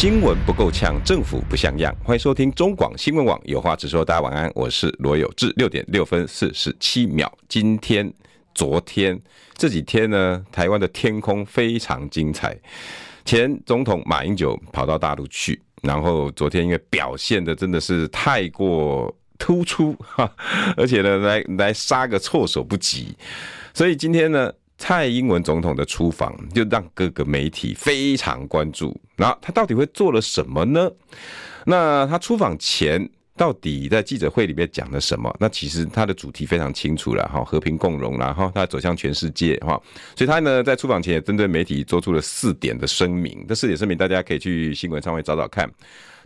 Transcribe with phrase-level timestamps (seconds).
[0.00, 1.94] 新闻不够呛，政府不像样。
[2.02, 4.02] 欢迎收听中广新闻网有话直说。
[4.02, 5.52] 大家晚安，我是罗有志。
[5.56, 7.30] 六点六分四十七秒。
[7.50, 8.10] 今天、
[8.54, 9.20] 昨天
[9.58, 12.58] 这几天呢，台湾的天空非常精彩。
[13.26, 20.34] 前总统马英九跑到大陆去，然后昨天因为表现的真的是太过突出，哈，
[20.78, 23.14] 而且呢，来来杀个措手不及，
[23.74, 24.50] 所以今天呢。
[24.80, 30.90] 蔡英文总统的出访就让各个媒体非常关注，然后他到底会做了什么呢？
[31.66, 35.30] 那他出访前到底在记者会里面讲了什么？
[35.38, 39.78] 那其实他的主题非常清楚了哈，和平共荣，然后他走向全世界哈，
[40.16, 43.44] 所以他呢在出访前也针对媒体做出了四点的声明。
[43.46, 45.70] 这四点声明大家可以去新闻上面找找看，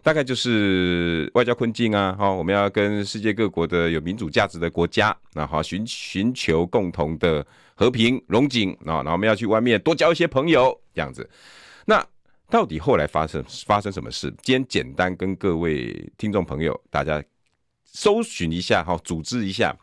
[0.00, 7.44] 大概就是外交困境啊，哈，我们要跟世界各国的有民主价值的国家，那好寻寻求共同的。
[7.74, 11.28] 和平荣景啊，然后我们要去外面多交一些朋友，这样子。
[11.84, 12.04] 那
[12.48, 14.32] 到底后来发生发生什么事？
[14.42, 17.22] 今天简单跟各位听众朋友大家
[17.84, 19.76] 搜寻一下哈，组织一下。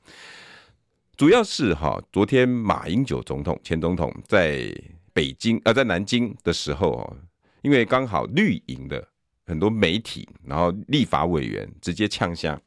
[1.17, 4.73] 主要是哈，昨天马英九总统前总统在
[5.11, 7.17] 北京呃在南京的时候哦，
[7.61, 9.05] 因为刚好绿营的
[9.45, 12.59] 很多媒体，然后立法委员直接呛下。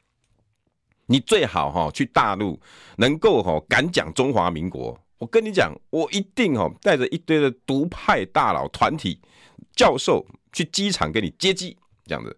[1.07, 2.59] 你最好哈去大陆
[2.97, 4.97] 能够哈敢讲中华民国。
[5.17, 9.19] 我跟你讲，我一定哦，带着一堆的独派大佬团体
[9.75, 12.37] 教授去机场给你接机，这样子。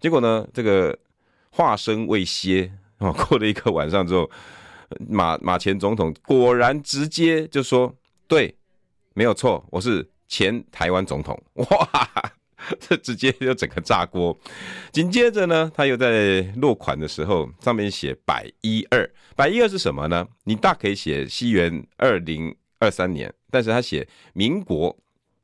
[0.00, 0.98] 结果呢，这个
[1.50, 4.30] 话声未歇哦，过了一个晚上之后，
[5.08, 7.94] 马马前总统果然直接就说
[8.28, 8.56] ：“对，
[9.14, 12.32] 没有错，我是前台湾总统。”哇！
[12.80, 14.38] 这直接就整个炸锅，
[14.90, 20.26] 紧接着呢，他又在落款的时候上面写百一二，百一二是什么呢？
[20.44, 24.96] 你大可以写西元二零二三年，但是他写民国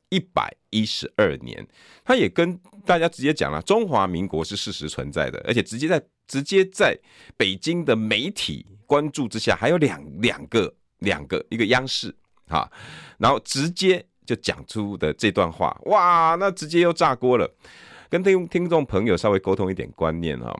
[0.08, 1.66] 一百一十二年，
[2.02, 6.98] 他也跟大家直接讲了，中华民国是事实存在的，而且直接在直接在
[7.36, 12.14] 北京的媒体关注之下，还有两两个两个一个央视
[12.48, 12.70] 啊，
[13.18, 14.06] 然后直接。
[14.24, 17.50] 就讲出的这段话，哇，那直接又炸锅了。
[18.08, 20.54] 跟听听众朋友稍微沟通一点观念哈，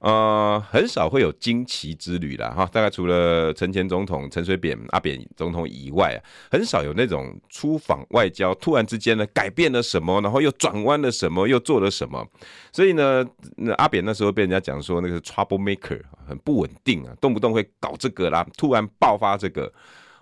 [0.00, 2.66] 呃，很少会有惊奇之旅啦哈。
[2.72, 6.18] 大概除了陈前总统、陈水扁、阿扁总统以外啊，
[6.50, 12.26] 很少有那种出访外交突然之间呢改变了什么，然后又转弯了什么，又做了什么。
[12.72, 13.24] 所以呢，
[13.56, 19.72] 那阿扁那时候被人家讲说那个是 trouble maker，很不稳定啊，动不动会搞这个啦，突然爆发这个。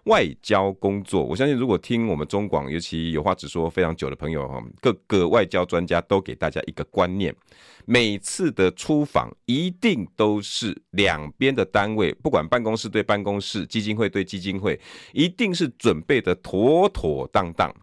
[0.06, 7.34] 外交工作，我相信如果听我们中广，尤其有话直说非常久的朋友哈，各个外交专家都给大家一个观念：
[7.84, 14.80] 每次的出访一定都是两边的单位，不管办公室对办公室、基金会对基金会，
[15.12, 17.74] 一定是准备的妥妥当当，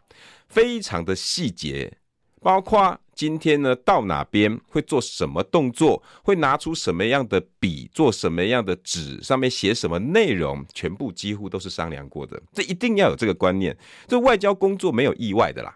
[0.48, 1.98] 非常的细节，
[2.42, 3.00] 包括。
[3.16, 12.42] 今天呢，到哪边会做什么动作，会拿出什么样的笔，做什么样的纸，上面写什么内容，全部几乎都是商量过的。
[12.52, 13.78] 这一定要有这个观念。
[14.08, 15.76] 这外交工作没有意外的啦，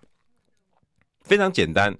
[1.22, 1.98] 非常简单。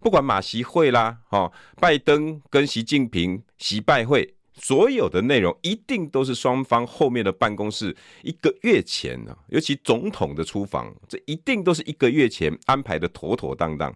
[0.00, 4.34] 不管马习会啦，哦，拜登跟习近平习拜会。
[4.62, 13.92] 所有的内容一定都是双方后面的办公室一个月前呢，尤其总统的出访，这一定都是一个月前安排的妥妥当当。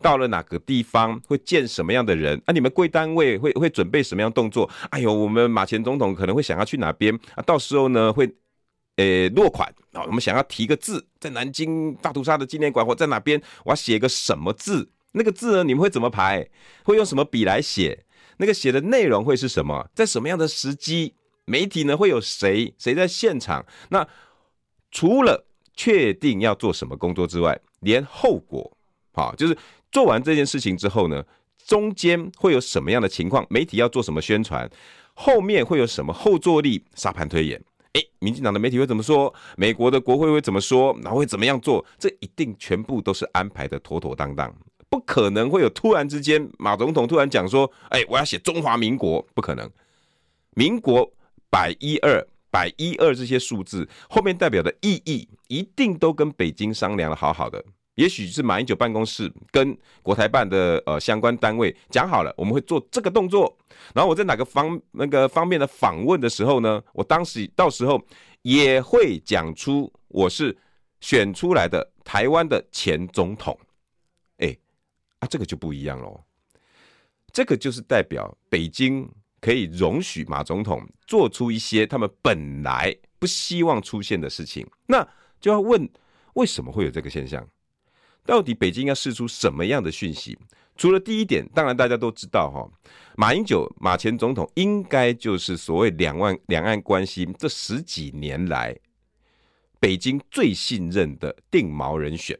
[0.00, 2.52] 到了哪个地方会见什么样的人啊？
[2.52, 4.68] 你们贵单位会会准备什么样动作？
[4.90, 7.42] 哎呦，我们马前总统可能会想要去哪边啊？
[7.42, 8.30] 到时候呢会，
[8.96, 14.90] 呃，落款啊，我们想要提个字，在南京大屠杀的纪念馆或在哪边，我要写个什么字？
[15.12, 16.46] 那个字呢，你们会怎么排？
[16.84, 18.04] 会用什么笔来写？
[18.38, 19.88] 那个写的内容会是什么？
[19.94, 21.14] 在什么样的时机？
[21.44, 22.74] 媒体呢会有谁？
[22.76, 23.64] 谁在现场？
[23.90, 24.06] 那
[24.90, 28.76] 除了确定要做什么工作之外，连后果，
[29.12, 29.56] 好，就是
[29.92, 31.24] 做完这件事情之后呢，
[31.64, 33.46] 中间会有什么样的情况？
[33.48, 34.68] 媒体要做什么宣传？
[35.14, 36.84] 后面会有什么后坐力？
[36.94, 37.62] 沙盘推演，
[37.92, 39.32] 诶，民进党的媒体会怎么说？
[39.56, 40.98] 美国的国会会怎么说？
[41.02, 41.84] 然后会怎么样做？
[41.98, 44.54] 这一定全部都是安排的妥妥当当。
[44.88, 49.70] 不可能会有突然之间，马总统突然讲说：“哎，我要写中华民国。”不可能，
[50.54, 51.10] 民国
[51.50, 57.62] 百一二百一二这些数字后面代表的意义，一定都跟北京商量的好好的。
[57.96, 63.56] 也许是马英九办公室跟国台办的呃相关单位讲好了，我们会做这个动作。
[63.94, 68.00] 然后我在哪个方那个方面的访问的时候呢，我当时到时候
[68.42, 70.56] 也会讲出我是
[71.00, 73.58] 选出来的台湾的前总统。
[75.20, 76.22] 啊，这个就不一样喽。
[77.32, 79.08] 这个就是代表北京
[79.40, 84.66] 可以容许马总统做出一些他们本来不希望出现的事情。
[84.86, 85.06] 那
[85.40, 85.88] 就要问，
[86.34, 87.46] 为什么会有这个现象？
[88.24, 90.38] 到底北京要释出什么样的讯息？
[90.76, 92.68] 除了第一点，当然大家都知道哈，
[93.16, 98.76] 马英九马前总统应该就是所谓两岸两岸关系这十几年来
[99.78, 102.38] 北京最信任的定锚人选。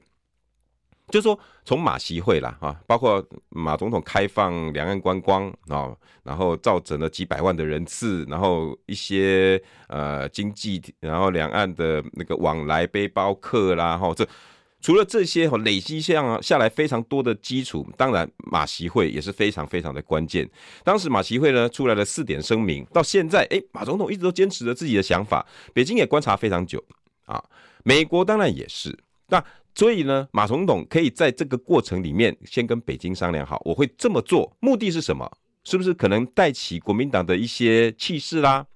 [1.08, 14.26] 就是说，从马习会啦啊，包括马总统开放两岸观光啊，然后造成了几百万的人次，然后一些呃经济，然后两岸的那个往来背包客啦，哈这。
[14.82, 20.48] 除了这些哈累积下下来非常多的基础，当然马习会也是非常非常的关键。
[20.84, 26.80] 当时马习会呢出来了四点声明，到现在哎，马总统一直都坚持着自己的想法，北京也观察非常久
[27.24, 27.42] 啊，
[27.82, 28.96] 美国当然也是。
[29.28, 29.42] 那
[29.76, 35.30] 所以呢，马总统可以在这个过程里面先跟北京商量好，我会这么做，目的是什么？
[35.64, 38.66] 是不是可能带起国民党的一些气势啦？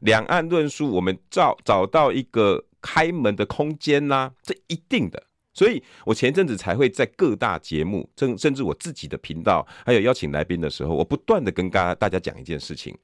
[0.00, 5.22] 两岸论述我们找找到一个开门的空间啦，这一定的。
[5.52, 12.96] 所以我前阵子才会在各大节目，甚甚至我自己的频道，还有邀请来宾的时候，我不断的跟大家大家讲一件事情：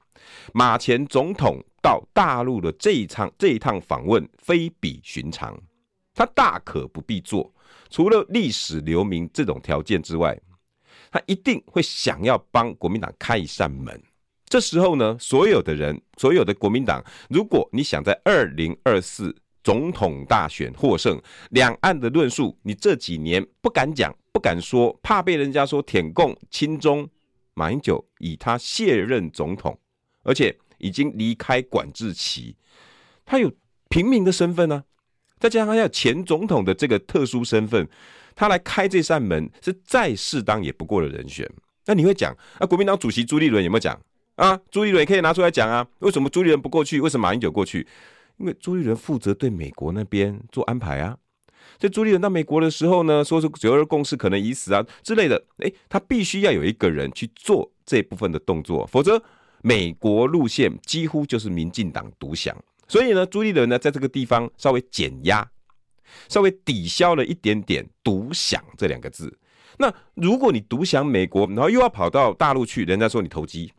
[0.53, 5.59] 马前总统到大陆的这一场这一趟访问非比寻常，
[6.13, 7.53] 他大可不必做，
[7.89, 10.39] 除了历史留名这种条件之外，
[11.11, 14.01] 他一定会想要帮国民党开一扇门。
[14.45, 19.35] 这时候呢，所有的人，所有的国民党，如果你想在二零二四。
[19.63, 21.17] 总统大选获胜，
[21.51, 27.09] 两岸的论述，你这几年不敢讲、不敢说，怕被人家说舔共亲中。
[27.53, 29.79] 马英九以他卸任总统，
[30.23, 32.57] 而且已经离开管制期，
[33.23, 33.49] 他有
[33.87, 34.83] 平民的身份呢、
[35.43, 37.85] 再加上他有前总统的这个特殊身份，
[38.33, 41.45] 他来开这扇门是再适当也不过的人选。
[41.85, 42.65] 那你会讲啊？
[42.65, 43.99] 国民党主席朱立伦有没有讲
[44.35, 44.57] 啊？
[44.71, 45.85] 朱立伦可以拿出来讲啊？
[45.99, 47.01] 为什么朱立伦不过去？
[47.01, 47.85] 为什么马英九过去？
[48.37, 51.17] 因为朱立伦负责对美国那边做安排啊，
[51.77, 59.21] 在朱立伦到美国的时候呢，说是九二共识可能已死啊之类的，诶，他必须要有一个人去做这部分的动作，否则
[59.61, 62.55] 美国路线几乎就是民进党独享。
[62.87, 65.49] 所以呢，朱立伦呢在这个地方稍微减压，
[66.29, 69.39] 稍微抵消了一点点独享这两个字。
[69.77, 73.71] 那如果你独享美国，然后又要跑到大陆去，人家说你投机。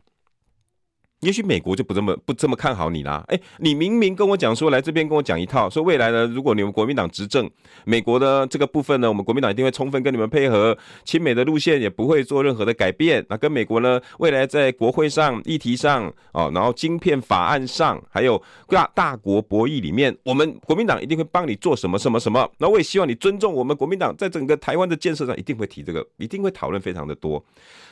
[1.21, 3.23] 也许美国就不这么不这么看好你啦。
[3.29, 7.49] 哎，你明明跟我讲说来这边跟我讲一套，说未来呢，如果你们国民党执政，
[7.85, 13.25] 美国的这个部分呢，我们国民党一定会充分跟你们配合，亲美的路线也不会做任何的改变。
[13.29, 22.47] 那跟美国呢，未来在国会上议题上哦，然后晶片法案上，还有大大国博弈里面，我们国民党一定会帮你做什么什么什么。
[22.59, 27.43] 那我也希望你尊重我们国民党在整个台湾的建设上，一定会提这个，一定会讨论非常的多。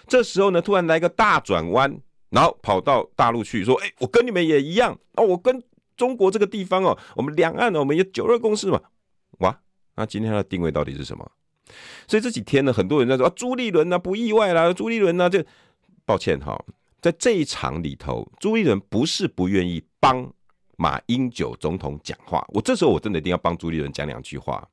[0.07, 1.97] 这时候呢，突然来个大转弯。
[2.33, 5.61] 然后跑到大陆去说：“哎，我跟你们也一样哦，我跟
[5.95, 8.81] 中国这个地方哦，我们两岸呢，我们有九二共识嘛。
[9.39, 9.61] 哇，
[9.95, 11.31] 那今天的定位到底是什么？
[12.07, 15.43] 所以这几天呢，很多人在说啊，朱立伦呢不意外啦，朱立伦呢就，
[16.05, 16.59] 抱歉哈，
[16.99, 20.27] 在这一场里头，朱立伦不是不愿意帮
[20.75, 24.67] 马英九总统讲话，我这时候我真的一定要帮朱立伦讲两句话。”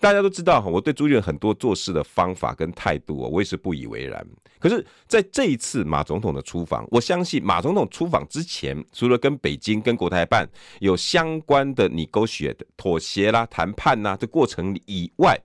[0.00, 4.24] 大家都知道哈，我对朱立伦很多做事的方法跟态度，我也是不以为然。
[4.60, 10.48] 可是，在这一次马总统的出访，我相信马总统出访之前，除了跟北京、跟国台办
[10.80, 15.36] 有相关的 negotiate 妥协啦、谈判呐这过程以外，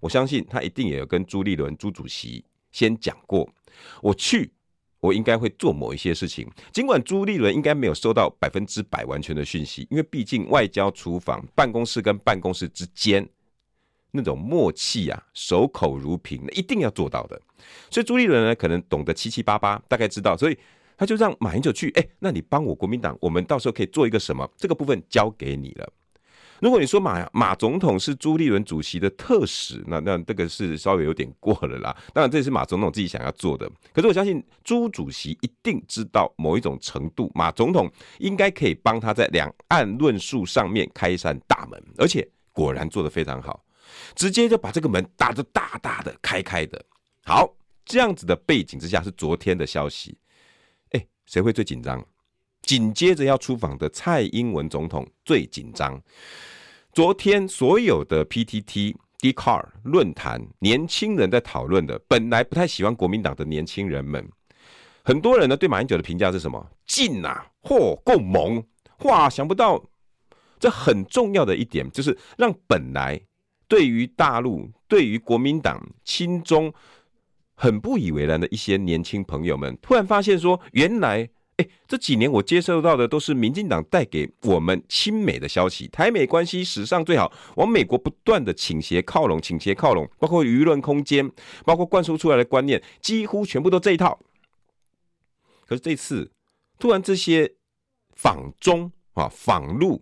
[0.00, 3.46] 我相信他一定也有跟朱立伦朱主席先讲过，
[4.02, 4.50] 我去，
[5.00, 6.46] 我应该会做某一些事情。
[6.72, 13.28] 尽管朱立伦应该没有收到百分之百完全的讯息，因为毕竟外交出访，办公室跟办公室之间。
[14.10, 17.40] 那种默契啊，守口如瓶，那一定要做到的。
[17.90, 20.58] 所以朱立伦呢，可能懂得七七八八，大概知道，所以
[20.96, 21.90] 他就让马英九去。
[21.90, 24.48] 哎、那你帮我国民党，我们到时候可以做一个什么？
[24.56, 25.92] 这个部分交给你了。
[26.60, 31.96] 如果你说马马总统是朱立伦主席的特使，那那这个是稍微有点过了啦。
[32.12, 33.70] 当然，这是马总统自己想要做的。
[33.92, 37.88] 可是我相信朱主席一定知道某一种程度，马总统
[38.18, 43.62] 应该可以帮他在两岸论述上面开一扇大门，而且果然做得非常好。
[44.14, 46.84] 直接就把这个门打得大大的开开的，
[47.24, 47.48] 好，
[47.84, 50.18] 这样子的背景之下是昨天的消息，
[50.90, 52.04] 哎，谁会最紧张？
[52.62, 55.98] 紧接着要出访的蔡英文总统最紧张。
[56.92, 64.28] 昨天所有的 PTT、d c a r 论坛，年轻人在讨论的，本来不太喜欢国民党的年轻人们，
[65.02, 66.70] 很多人呢对马英九的评价是什么？
[66.84, 68.62] 劲啊，嚯，够猛！
[69.04, 69.82] 哇，想不到
[70.58, 73.20] 这很重要的一点，就是让本来
[73.68, 76.72] 对于大陆、对于国民党亲中
[77.54, 81.28] 很不以为然的一些年轻朋友们，突然发现说，原来。
[81.58, 91.28] 哎，这几年我接受到的都是民进党带给我们亲美的消息，台美关系史上最好，往美国不断的倾斜靠拢，倾斜靠拢，包括舆论空间，
[91.64, 94.20] 包括灌输出来的观念，几乎全部都这一套。
[95.66, 96.30] 可是这次
[96.78, 97.52] 突然这些
[98.14, 100.00] 访中啊访陆，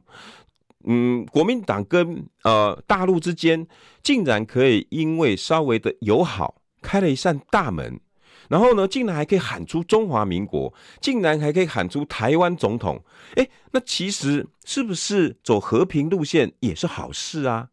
[0.86, 3.66] 嗯，国民党跟呃大陆之间
[4.02, 8.00] 竟然可以因为稍微的友好，开了一扇大门。
[8.48, 13.02] 然后呢，竟然还可以喊出中华民国，竟然还可以喊出台湾总统，
[13.34, 17.70] 哎，那其实是不是走和平路线也是好事啊？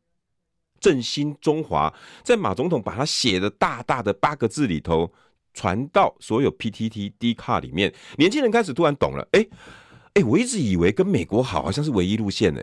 [0.79, 1.93] 振兴中华，
[2.24, 5.13] 在马总统把他写的大大的八个字里头，
[5.53, 9.46] 传到所有 PTT D 卡里面，年轻人开始突然懂了，哎
[10.15, 12.62] 哎，我一直以为跟美国好好像是唯一路线呢，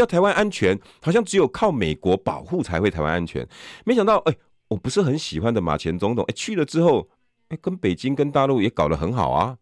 [0.00, 3.46] 要台湾安全，好像只有靠美国保护才会台湾安全，
[3.84, 4.34] 没想到，哎，
[4.68, 7.08] 我不是很喜欢的马前总统，哎，去了之后。
[7.50, 9.56] 哎，跟北京、跟大陆也搞得很好啊，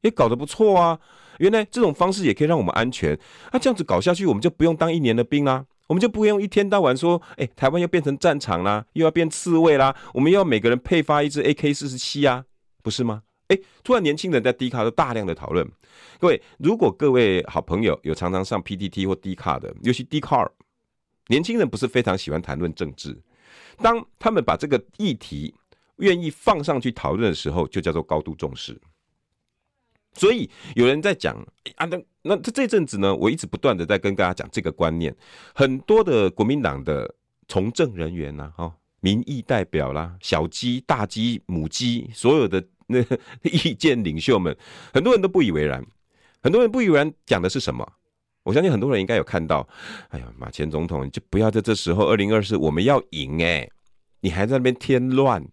[0.00, 0.98] 也搞得不错啊。
[1.38, 3.16] 原来这种方式也可以让我们安全。
[3.52, 12.44] 那、这样子搞下去，我们就不用当一年的兵啦，我们就不用一天到晚说，哎，台湾要变成战场啦，又要变刺猬啦，我们要每个人配发一支 AK 四十七啊，
[12.82, 13.22] 不是吗？
[13.46, 15.64] 哎，突然年轻人在 D 卡都大量的讨论。
[16.18, 20.50] 各位，如果各位好朋友有常常上 PTT 或 D 卡的，尤其 D 卡，
[21.28, 23.20] 年轻人不是非常喜欢谈论政治，
[23.78, 25.54] 当他们把这个议题。
[26.00, 28.80] 愿意放上去讨论的时候，就叫做高度重视。
[30.12, 31.34] 所以有人在讲
[31.74, 35.12] 啊，那那这这阵子呢，我一直不断的在跟大家讲这个观念。
[35.56, 37.12] 很多的国民党的
[37.48, 42.98] 从政人员呐，哈，民意代表啦，小鸡、大鸡、母鸡，所有的那
[43.48, 44.56] 意见领袖们，
[44.92, 45.84] 很多人都不以为然。
[46.42, 47.86] 很多人不以为然，讲的是什么？
[48.42, 49.68] 我相信很多人应该有看到。
[50.08, 53.68] 哎呀，马前总统，就不要在这时候，二零二四我们要赢哎，
[54.20, 55.46] 你还在那边添乱。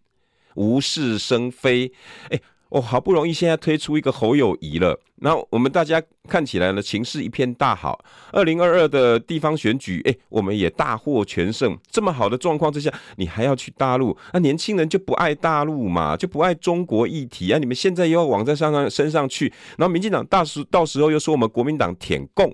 [0.56, 1.92] 无事生非，
[2.30, 2.40] 哎，
[2.70, 8.04] 我好不容易现在推出一个侯友谊了，那我们大家看起来呢，情势一片大好。
[8.32, 11.78] 二零二二的地方选举，哎，我们也大获全胜。
[11.90, 14.18] 这么好的状况之下，你还要去大陆？
[14.34, 17.60] 那年轻人就不爱大陆嘛，就不爱中国议题啊？
[17.60, 22.54] 你们现在又要往在上上身上去，然后民进党大时到时候又说我们国民党舔共，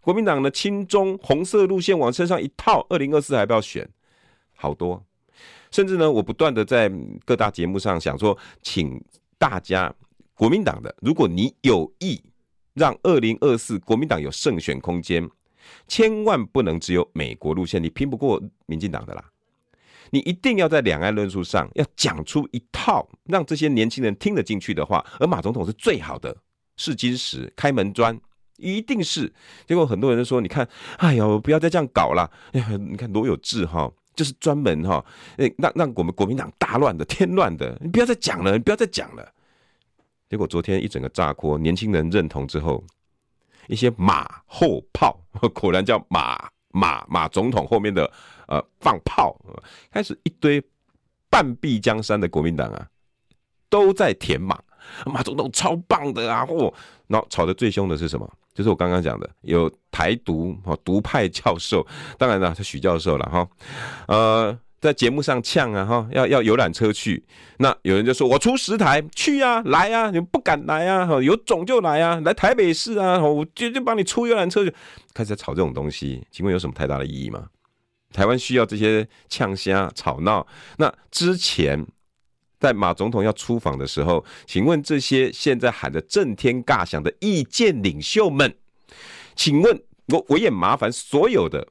[0.00, 3.86] 国民党的亲中红色路线往身上一套，二零二四还不要选？
[4.54, 5.04] 好多。
[5.70, 6.90] 甚至呢，我不断的在
[7.26, 8.98] 各大节目上想说，请
[9.38, 9.94] 大家
[10.34, 12.20] 国民党的，如果你有意
[12.74, 15.28] 让二零二四国民党有胜选空间，
[15.86, 19.24] 千万不能只有美国路线，你拼不过民进党的啦。
[20.10, 26.36] 你一定要在两岸论述上要讲出一套让这些年轻人听得进去的话，而马总统是最好的
[26.76, 28.18] 试金石、开门砖，
[28.56, 29.32] 一定是。
[29.66, 30.66] 结果很多人都说，你看，
[30.96, 32.30] 哎呦，不要再这样搞了。
[32.52, 33.92] 哎，你看罗有志哈。
[34.18, 35.04] 就是专门哈，
[35.36, 39.32] 诶，让让我们国民党大乱的、添乱的，你不要再讲了，你不要再讲了。
[40.28, 42.82] 结果昨天一整个炸锅，年轻人认同之后，
[43.68, 45.16] 一些马后炮，
[45.54, 48.10] 果然叫马马马总统后面的
[48.48, 49.40] 呃放炮，
[49.92, 50.60] 开始一堆
[51.30, 52.88] 半壁江山的国民党啊，
[53.68, 54.60] 都在填马，
[55.06, 56.44] 马总统超棒的啊！
[56.46, 56.72] 嚯，
[57.06, 58.28] 然后吵得最凶的是什么？
[58.54, 61.86] 就是我刚刚讲的，有台独哈独派教授，
[62.18, 63.48] 当然了，是许教授了哈，
[64.08, 67.24] 呃，在节目上呛啊哈，要要游览车去，
[67.58, 74.74] 那有人就说我出十台去啊，来啊，你们不敢来啊，有种就来啊，来台北市啊，我就就帮你出游览车去，
[75.14, 77.46] 开始在吵这种东西，请问有什么太大的意义吗？
[78.12, 80.44] 台湾需要这些呛虾吵闹，
[80.78, 81.86] 那之前。
[82.58, 88.52] 在马总统要出访的时候，请问这些现在喊得震天尬响的意见领袖们，
[89.36, 91.68] 请问我我也麻烦所有的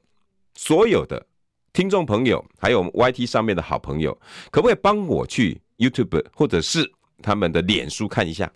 [0.54, 1.26] 所有的
[1.72, 4.18] 听众朋友，还有我们 YT 上面的好朋友，
[4.50, 6.90] 可不可以帮我去 YouTube 或者是
[7.22, 8.50] 他们的脸书看一下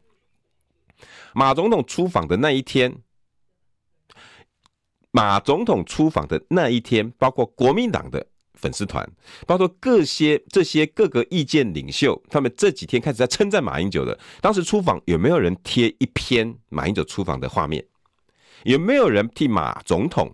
[1.35, 2.97] 马总统出访的那一天？
[5.11, 8.27] 马总统出访的那一天，包括国民党的。
[8.63, 9.07] 粉丝团，
[9.47, 14.19] 包括各些这些各个意见领袖，他们这几天开始在称赞马英九的。
[14.41, 17.85] 当时出访有没有人贴一篇马英九出访的画面？
[18.63, 20.33] 有没有人替马总统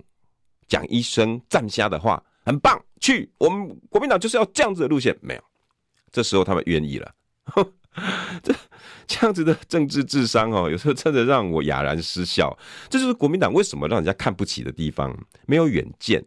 [0.68, 2.22] 讲一声赞虾的话？
[2.44, 5.16] 很棒，去我们国民党就是要这样子的路线。
[5.22, 5.42] 没有，
[6.12, 7.10] 这时候他们愿意了。
[8.42, 8.54] 这
[9.06, 12.56] 这样子的政治智商哦，有时候真的让我哑然失笑。
[12.90, 16.22] 这就是国民党为什么让人家看不起的地方，没有远见，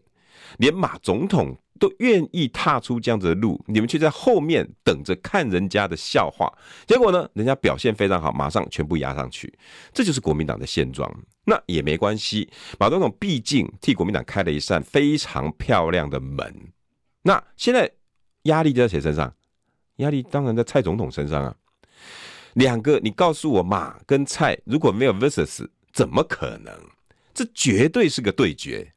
[0.58, 1.56] 连马总统。
[1.82, 6.48] 都愿意踏出这样子的路，你们却在后面等着看人家的笑话。
[6.86, 9.52] 结果呢，人家表现非常好，马上全部压上去，
[9.92, 11.12] 这就是国民党的现状。
[11.44, 12.48] 那也没关系，
[12.80, 16.72] 马总统毕竟替国民党开了一扇非常漂亮的门。
[17.24, 17.92] 那现在
[18.44, 19.34] 压力就在谁身上？
[19.96, 21.56] 压力当然在蔡总统身上啊。
[22.54, 26.72] 两个，你告诉我马跟蔡如果没有 versus，怎么可能？
[27.34, 28.94] 这绝对是个对决，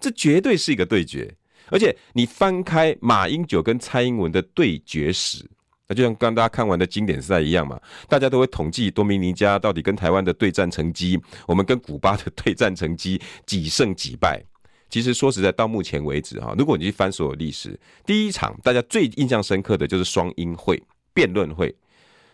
[0.00, 1.36] 这绝对是一个对决。
[1.70, 5.44] 而且你翻开马英九跟蔡英文的对决史，
[5.88, 14.42] 那就像刚大家看完的经典赛一样嘛，大家都会统计多米尼加到底跟台湾的对战成绩，我们跟古巴的对战成绩几胜几败。
[14.90, 20.80] 其实说实在，到目前为止哈，如果你去翻所有历史，第一场大家最印象深刻的就是双英会
[21.12, 21.74] 辩论会。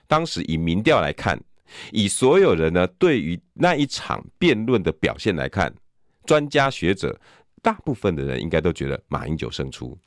[0.07, 1.41] 当时以民调来看，
[1.91, 5.73] 以所有人呢对于那一场辩论的表现来看，
[6.27, 7.19] 专家学者
[7.63, 9.99] 大部分的人应该都觉得马英九胜出。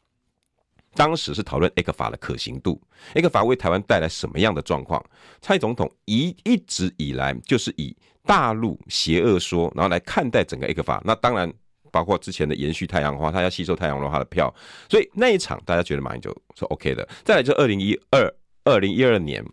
[0.96, 2.80] 当时是讨论 A 克法的可行度
[3.16, 5.04] ，A 克法为台湾带来什么样的状况？
[5.42, 11.02] 蔡总统一一直以来就是以大陆邪恶说，然后来看待整个 A 克法。
[11.04, 11.52] 那当然
[11.92, 14.54] 包括之前的延续太阳花，他要吸收太阳花的票，
[14.88, 17.08] 所以那一场大家觉得马英九是 OK 的。
[17.24, 18.32] 再来就二零一二
[18.64, 19.44] 二零一二年。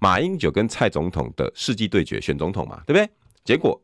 [0.00, 3.08] 马英九跟蔡总统的世纪对决，选总统嘛，对不对？
[3.44, 3.80] 结果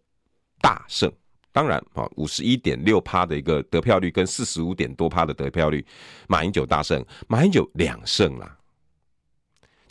[0.60, 1.10] 大胜，
[1.54, 5.86] 当然啊，五十一点六趴的一个得票率跟四十五点多趴的得票率，
[6.26, 8.58] 马英九大胜，马英九两胜啦。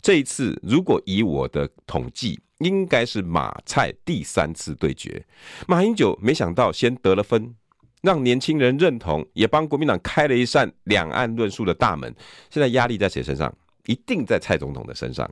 [0.02, 5.24] 这一次如果以我的统计，应该是马蔡第三次对决。
[5.66, 7.54] 马英九没想到先得了分，
[8.02, 12.14] 让年轻人认同，也帮国民党开了一扇两岸论述的大门。
[12.50, 13.50] 现在压力在谁身上？
[13.86, 15.26] 一定在蔡总统的身上。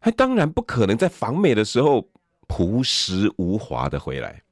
[0.00, 2.08] 他当然不可能在访美的时候
[2.48, 4.42] 朴实无华的回来，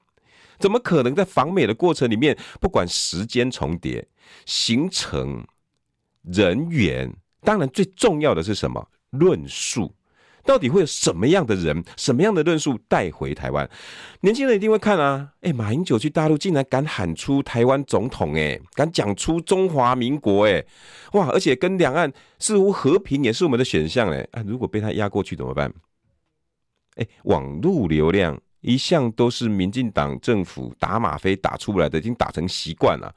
[0.58, 4.06] 怎么可能在访美的过程里面，不管时间重叠、
[4.44, 5.46] 行程、
[6.22, 8.88] 人员，当然最重要的是什么？
[9.10, 9.92] 论述。
[10.44, 13.68] 到底会有什么样的人、什么样的论述带回台湾？
[14.20, 15.32] 年轻人一定会看啊！
[15.40, 20.64] 哎，马英九去大陆竟然敢喊出台湾总统，哎，敢讲出中华民国，哎，
[21.14, 21.26] 哇！
[21.30, 25.74] 而且跟两岸似乎和平也是我们的选项，哎，啊，如果被他压过去怎么办？
[26.94, 33.14] 哎，网路流量一向都是民进党政府打吗啡打出来的，已经打成习惯了。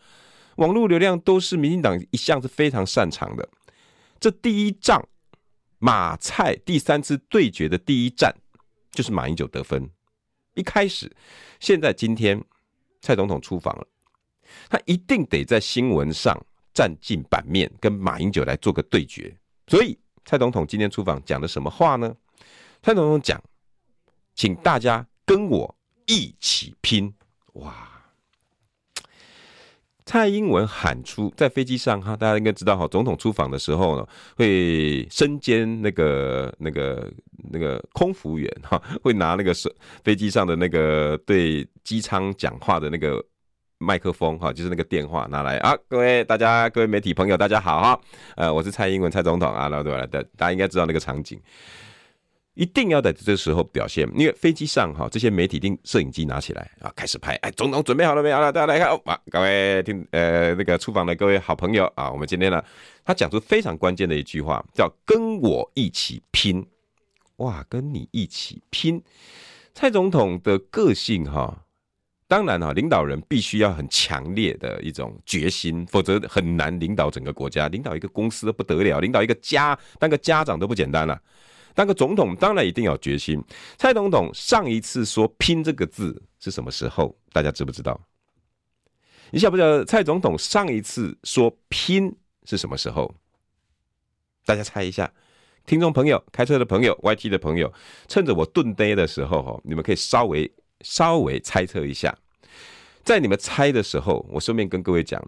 [0.55, 3.49] 网络流量都是民进党一向是非常擅长的。
[4.19, 5.03] 这第一仗。
[5.81, 8.35] 马蔡第三次对决的第一战，
[8.91, 9.89] 就是马英九得分。
[10.55, 11.09] 一开始，
[11.61, 12.43] 现在今天，
[12.99, 13.87] 蔡总统出访了，
[14.67, 16.37] 他一定得在新闻上
[16.73, 19.33] 占尽版面，跟马英九来做个对决。
[19.67, 22.13] 所以，蔡总统今天出访讲的什么话呢？
[22.83, 23.41] 蔡总统讲，
[24.35, 25.07] 请大家
[25.49, 27.13] 我一起拼！
[27.53, 27.73] 哇！
[30.05, 37.11] 蔡英文喊出在飞机上哈，大家应该知道哈，总统出访的时候呢，会身兼那个那个
[37.51, 39.71] 那个空服员哈，会拿那个是
[40.03, 43.23] 飞机上的那个对机舱讲话的那个
[43.77, 48.01] 麦克风哈，就是那个电话拿来啊，各位大家各位媒体朋友大家好哈，
[48.35, 50.07] 呃，我是蔡英文蔡总统啊，然后对吧？
[50.07, 51.39] 大大家应该知道那个场景。
[52.59, 57.33] 一定要在这时候表现，因为飞机上哈，这些媒体定摄影机拿起来啊，开始拍。
[57.35, 58.37] 哎，总统准备好了没有？
[58.37, 62.61] 了，大家来看啊，各位听呃那个出访的各位好朋友啊，我们今天呢，
[63.05, 66.67] 他讲出非常关键的一句话，叫“跟我一起拼”。
[67.39, 69.01] 哇，跟你一起拼，
[69.73, 71.63] 蔡总统的个性哈，
[72.27, 81.17] 当然哈，领导人必须要很强烈的一种决心，否则很难领导整个国家，领导一个公司都不得了，领导一个家当个家长都不简单了。
[81.73, 83.43] 当个总统当然一定要决心。
[83.77, 87.15] 蔡总统上一次说“拼”这个字是什么时候？
[87.31, 87.99] 大家知不知道？
[89.31, 93.13] 你晓不晓得蔡总统上一次说“拼”是什么时候？
[94.45, 95.11] 大家猜一下。
[95.65, 97.71] 听众朋友、开车的朋友、YT 的朋友，
[98.07, 100.51] 趁着我顿呆的时候，哈，你们可以稍微
[100.81, 102.17] 稍微猜测一下。
[103.03, 105.23] 在你们猜的时候，我顺便跟各位讲，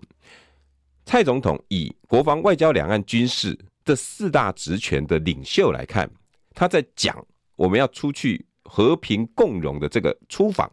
[1.05, 6.09] 蔡总统以国防、外交、两岸、军事这四大职权的领袖来看。
[6.53, 10.71] 他在讲我们要出去和平共荣的这个出访，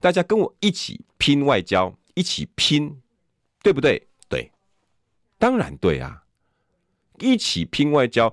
[0.00, 3.00] 大家跟我一起拼外交，一起拼，
[3.62, 4.08] 对不对？
[4.28, 4.50] 对，
[5.38, 6.22] 当然对啊，
[7.18, 8.32] 一起拼外交，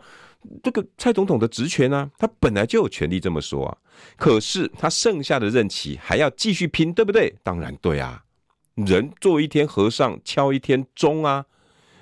[0.63, 3.77] 这个蔡总统的职权呢，他本来就有权利这么说啊。
[4.15, 7.36] 可是他剩下的任期还要继续拼，对不对？
[7.43, 8.23] 当然对啊，
[8.75, 11.45] 人做一天和尚敲一天钟啊，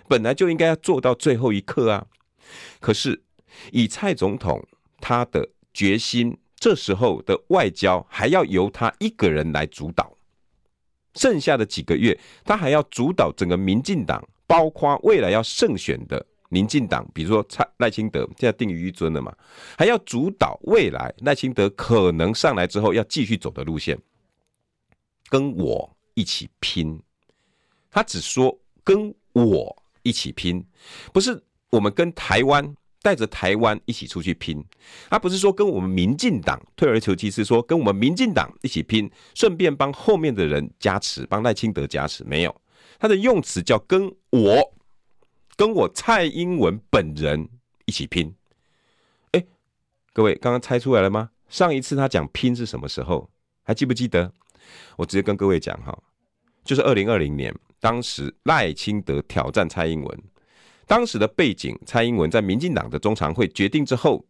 [0.08, 2.08] 本来就应该要做到最后一刻啊。
[2.80, 3.24] 可是
[3.72, 4.68] 以蔡总统。
[5.00, 10.16] 他的决心，这时候的外交还要由他一个人来主导。
[11.14, 19.34] 剩下的几个月，他还要主导整个民进党，包括未来要胜选的民进党，比如说蔡赖清德，现在定于一尊了嘛，
[19.78, 23.98] 还要主导未来赖清德可能上来之后要继续走的路线，
[25.30, 27.02] 跟我一起拼。
[27.90, 30.66] 他只说跟我一起拼，
[31.14, 34.66] 不是我们跟台湾带着台湾一起出去拼。
[35.12, 42.62] 他不是说跟我们民进党退而求其次，说跟我们民进党一起拼，顺便帮后面的人加持，帮赖清德加持，没有。
[42.98, 44.74] 他的用词叫跟我，
[45.56, 47.48] 跟我蔡英文本人
[47.86, 48.34] 一起拼。
[49.34, 49.46] 哎，
[50.12, 51.30] 各位刚刚猜出来了吗？
[51.48, 53.30] 上一次他讲拼是什么时候？
[53.62, 54.34] 还记不记得？
[54.98, 55.96] 我直接跟各位讲哈，
[56.64, 60.24] 就是二零二零年，当时赖清德挑战蔡英文，
[60.88, 64.26] 当时的背景，蔡英文在民进党的中常会决定之后，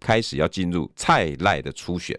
[0.00, 2.18] 开始要进入蔡赖的初选。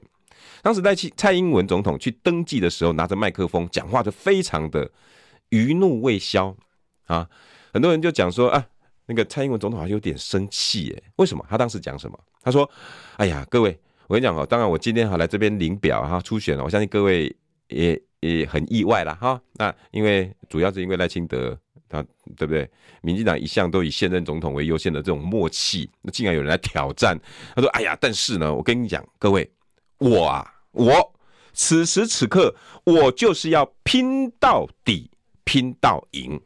[0.62, 4.90] 当时赖清蔡英文总统去登记的时候，拿着麦克风讲话就非常的。
[5.52, 6.54] 余怒未消
[7.06, 7.26] 啊！
[7.72, 8.68] 很多人就讲说啊，
[9.06, 11.46] 那个蔡英文总统好像有点生气耶，为什么？
[11.50, 12.20] 他当时讲什么？
[12.44, 12.70] 他说
[13.16, 17.34] ：“哎呀，各位，我跟你讲哦，当然我今天好来这边领表哈，初选了，我相信各位
[17.70, 19.42] 也也很意外了哈。
[19.54, 21.58] 那因为主要是因为赖清德
[21.90, 22.04] 他
[22.36, 22.70] 对不对？
[23.02, 27.20] 民进党一向都以现任总统为优先的这种默契，那竟然有人来挑战，
[27.56, 29.50] 他说：哎呀，但是呢，我跟你讲，各位，
[29.98, 31.14] 我啊，我
[31.54, 35.10] 此时此刻我就是要拼到底。”
[35.50, 36.38] 拼到赢！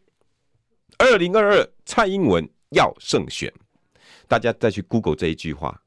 [0.99, 3.51] 二零二二蔡英文要胜选，
[4.27, 5.81] 大家再去 Google 这一句话，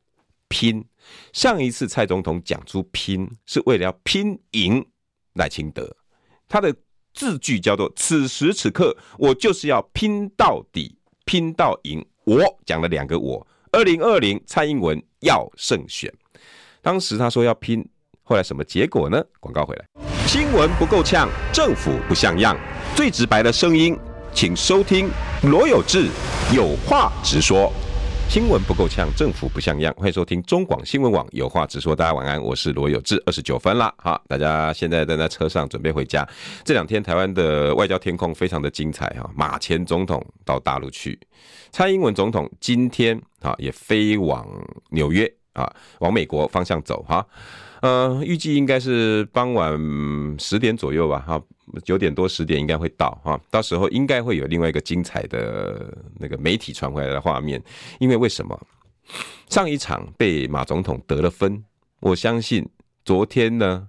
[0.49, 0.85] 拼。
[1.33, 4.85] 上一次蔡总统讲出拼，是为了要拼赢
[5.35, 5.97] 赖清德，
[6.49, 6.75] 他的
[7.15, 12.05] 字句叫做“此时此刻，我就是要拼到底，拼到赢”。
[12.25, 13.47] 我讲了两个我。
[13.71, 16.13] 二零二零蔡英文要胜选，
[16.81, 17.85] 当时他说要拼，
[18.23, 19.21] 后来什么结果呢？
[19.41, 19.85] 广告回来，
[20.27, 22.57] 新闻不够呛，政府不像样。
[22.95, 23.99] 最直白的声音，
[24.33, 25.09] 请收听
[25.43, 26.09] 罗有志
[26.55, 27.73] 有话直说。
[28.29, 31.95] 新闻不够呛，政府不像样，欢迎收听中广新闻网有话直说。
[31.95, 33.95] 大家晚安，我是罗有志，二十九分了。
[33.97, 36.29] 好，大家现在在那车上准备回家。
[36.65, 41.17] 这两天台湾的外交天空非常的精彩哈，马前总统到大陆去，
[41.71, 44.45] 蔡英文总统今天啊也飞往
[44.91, 47.25] 纽约啊，往美国方向走哈。
[47.83, 49.79] 呃，预计应该是傍晚
[50.39, 51.41] 十点左右吧，哈，
[51.83, 57.63] 九点多十点应该会到哈，到时候应该会有另外一个精彩的那个媒体传回来的画面，
[57.99, 58.59] 因为为什么？
[59.49, 61.63] 上一场被马总统得了分，
[62.01, 62.69] 我相信
[63.05, 63.89] 昨天呢，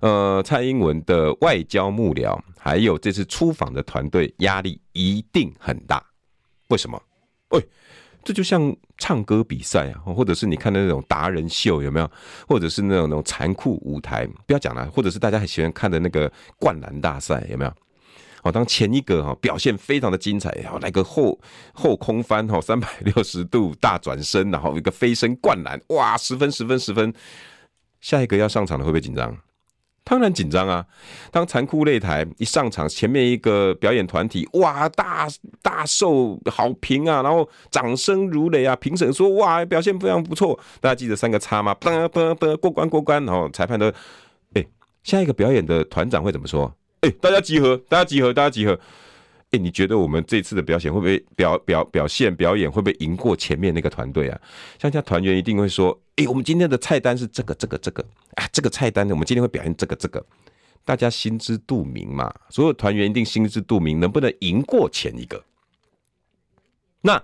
[0.00, 6.04] 呃，蔡英文的外交幕僚还有这次出访的团队压力一定很大，
[6.68, 7.00] 为什么？
[7.50, 7.64] 喂。
[8.24, 12.10] 这就像唱歌比赛啊，或者是你看的那种达人秀，有没有？
[12.46, 14.88] 或者是那种那种残酷舞台，不要讲了。
[14.90, 17.72] 或者是大家很喜欢看的那个灌篮大赛，有没有？
[18.42, 21.38] 哦，当前一个哈表现非常的精彩，然后来个后
[21.72, 27.12] 后空翻哈，三百六十度大转身，然后一个飞身灌篮，哇，十分十分十分。
[28.00, 29.36] 下一个要上场的会不会紧张？
[30.04, 30.84] 当然紧张啊！
[31.30, 35.28] 当残酷擂台一上场，前面一个表演团体哇，大
[35.62, 38.74] 大受好评啊，然后掌声如雷啊！
[38.76, 40.58] 评审说哇，表现非常不错。
[40.80, 41.74] 大家记得三个叉吗？
[41.80, 43.24] 噔噔噔，过关过关。
[43.24, 43.92] 然后裁判都，
[44.54, 44.66] 哎，
[45.04, 46.74] 下一个表演的团长会怎么说？
[47.02, 48.78] 哎，大家集合，大家集合，大家集合。
[49.52, 54.40] 哎，你觉得我们这次的表现会不会表表表现表演会不会赢过前面那个团队啊？
[54.78, 58.02] 像像团员一定会说，哎，我们今天的菜单是这个这个这个
[58.36, 60.24] 啊，这个菜单呢，我们今天会表现这个这个，
[60.86, 62.32] 大家心知肚明嘛。
[62.48, 65.44] 所有团员一定心知肚明，能不能赢过前一个？
[67.02, 67.22] 那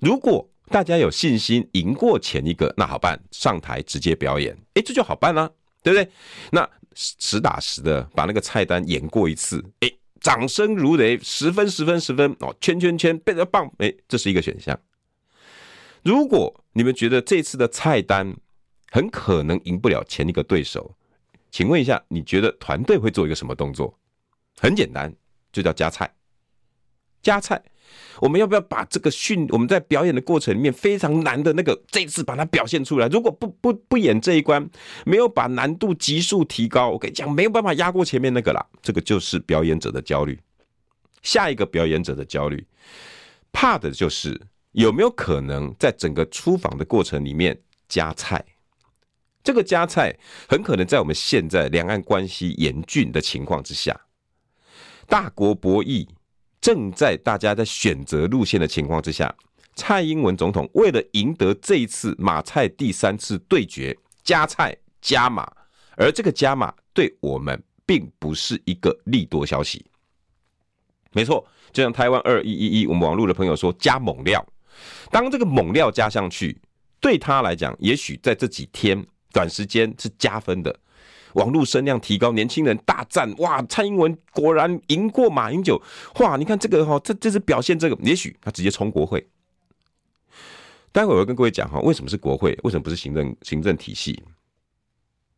[0.00, 5.50] 如果大家有信心赢过前一个，那好办，上台直接表演，哎，这就好办啦，
[5.82, 6.10] 对不对？
[6.52, 9.90] 那实打实的把那个菜单演过一次，哎。
[10.20, 12.54] 掌声如雷，十分十分十分哦！
[12.60, 14.78] 圈圈圈，变得棒，哎，这是一个选项。
[16.02, 18.36] 如果你们觉得这次的菜单
[18.90, 20.94] 很可能赢不了前一个对手，
[21.50, 23.98] 请问一下，你觉得团队会做一个什么动作？
[24.60, 25.14] 很简单，
[25.52, 26.12] 就叫加菜，
[27.22, 27.62] 加菜。
[28.20, 33.06] 我们要不要把这个训我们在表演的过程里面非常难的那个这次把它表现出来？
[33.08, 34.68] 如果不不不演这一关，
[35.06, 38.66] 没有把难度急速提高，我跟你讲没有办法压过前面那个啦。
[38.82, 40.38] 这个就是表演者的焦虑，
[41.22, 42.66] 下一个表演者的焦虑，
[43.52, 44.40] 怕的就是
[44.72, 47.56] 有没有可能在整个出访的过程里面
[47.88, 48.44] 加菜。
[49.44, 50.14] 这个加菜
[50.48, 53.98] 很可能在我们现在两岸关系严峻的情况之下，
[55.06, 56.08] 大国博弈。
[56.60, 59.34] 正在大家在选择路线的情况之下，
[59.76, 65.50] 蔡英文总统为了赢得这一次马蔡第三次对决，加菜加码，
[65.96, 69.84] 而这个加码对我们并不是一个利多消息。
[71.12, 74.44] 没错，就像台湾二一一一，我们网络的朋友说加猛料，
[75.10, 76.60] 当这个猛料加上去，
[77.00, 80.76] 对他来讲，也许在这几天短时间是加分的。
[81.34, 83.62] 网络声量提高，年轻人大赞哇！
[83.62, 85.80] 蔡英文果然赢过马英九
[86.20, 86.36] 哇！
[86.36, 89.28] 你看这个哈，这这是表现这个，也许他直接冲国会。
[90.90, 92.58] 待会我会跟各位讲哈，为什么是国会？
[92.62, 94.22] 为什么不是行政行政体系？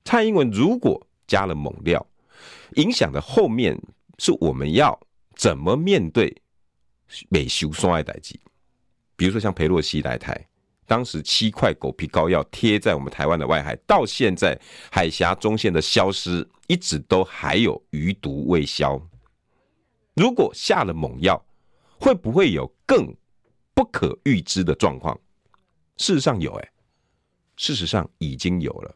[0.05, 2.07] 蔡英文如果加了猛料，
[2.77, 3.81] 影响的后面
[4.19, 4.99] 是我们要
[5.35, 6.41] 怎么面对
[7.29, 8.39] 美修双爱代际？
[9.17, 10.50] 比如说像裴洛西来台。
[10.91, 19.01] 当时七块狗皮膏药贴在我们台湾的外海，到现在海峡中线的消失，一直都还有余毒未消。
[20.15, 21.41] 如果下了猛药，
[21.97, 23.17] 会不会有更
[23.73, 25.17] 不可预知的状况？
[25.97, 26.69] 事实上有，哎，
[27.57, 28.93] 事实上已经有了。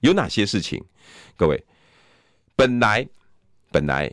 [0.00, 0.84] 有哪些事情？
[1.36, 1.64] 各位，
[2.56, 3.08] 本来
[3.70, 4.12] 本来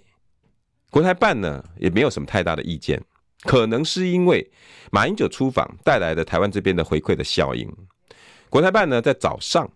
[0.92, 3.04] 国台办呢也没有什么太大的意见。
[3.44, 4.52] 可能是因为
[4.92, 7.70] 马英九出访带来的台湾这边的回馈的效应，
[8.50, 9.70] 国台办呢在早上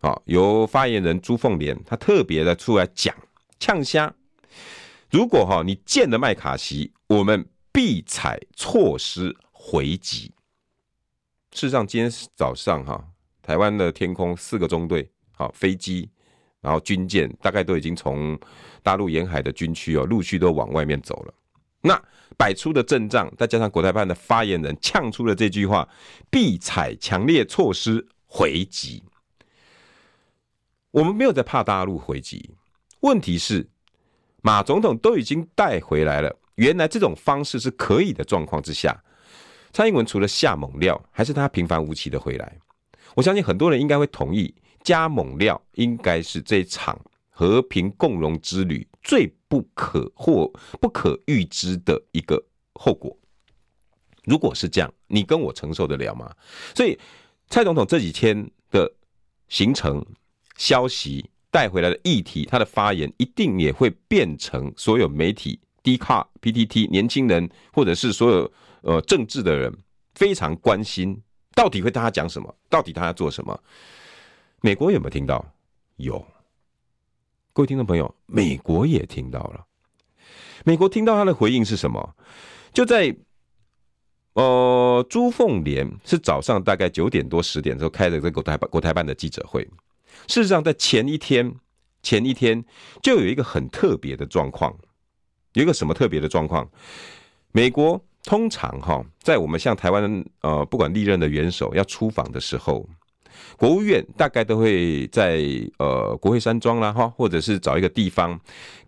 [0.00, 3.14] 啊，由发言人朱凤莲他特别的出来讲
[3.58, 4.14] 呛虾，
[5.10, 10.32] 如果哈你见了麦卡锡，我们必采措施回击。
[11.52, 13.02] 事实上，今天早上哈，
[13.40, 16.10] 台湾的天空四个中队啊飞机，
[16.60, 18.38] 然后军舰大概都已经从
[18.82, 21.34] 大陆沿海的军区哦陆续都往外面走了。
[21.86, 22.02] 那
[22.36, 25.86] 摆出的阵仗，再加上国台办的发言人呛出了这句话，
[26.30, 29.04] 必采强烈措施回击。
[30.90, 32.54] 我们没有在怕大陆回击，
[33.00, 33.68] 问题是
[34.42, 39.04] 马总统都已经带回来了，原来这种方式是可以的状况之下，
[39.72, 42.58] 蔡英文除了下猛料，还是他平凡无奇的回来。
[43.14, 46.98] 我相信很多人应该会同意，加猛料应该是这场
[47.36, 52.40] 和平共荣之旅最不可或不可预知的一个
[52.74, 53.14] 后果。
[54.24, 56.32] 如果是这样，你跟我承受得了吗？
[56.76, 56.96] 所以，
[57.50, 58.90] 蔡总统这几天的
[59.48, 60.02] 行程、
[60.56, 69.76] 消息带回来的议题，他的发言一定也会变成所有媒体、Dcard、PTT、年轻人或者是所有呃政治的人
[70.14, 71.20] 非常关心，
[71.54, 72.56] 到底会他讲什么？
[72.70, 73.60] 到底他要做什么？
[74.60, 75.44] 美国有没有听到？
[75.96, 76.24] 有。
[77.54, 79.64] 各位听众朋友，美国也听到了。
[80.64, 82.16] 美国听到他的回应是什么？
[82.72, 83.16] 就在
[84.32, 89.62] 呃，朱凤莲是早上大概九点多十点的时候开的这个国台办国台办的记者会。
[90.26, 91.54] 事实上，在前一天
[92.02, 92.64] 前一天
[93.00, 94.76] 就有一个很特别的状况，
[95.52, 96.68] 有一个什么特别的状况？
[97.52, 102.84] 美国通常哈，在我们像台湾呃，不管历任的元首要出访的时候。
[103.56, 105.42] 国务院大概都会在
[105.78, 108.38] 呃国会山庄啦哈，或者是找一个地方，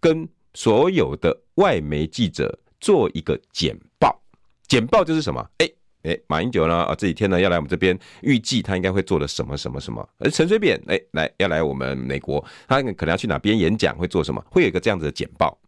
[0.00, 4.20] 跟所有的外媒记者做一个简报。
[4.66, 5.46] 简报就是什么？
[5.58, 5.70] 哎
[6.02, 10.08] 哎，马英九呢啊这几天呢要来我们这边，预计他应该会做的什么什么什么。
[10.18, 14.44] 而陈水扁哎来要来我们美国，他可能要去哪边演讲，会做什么？
[14.50, 15.58] 会有一个这样子的简报。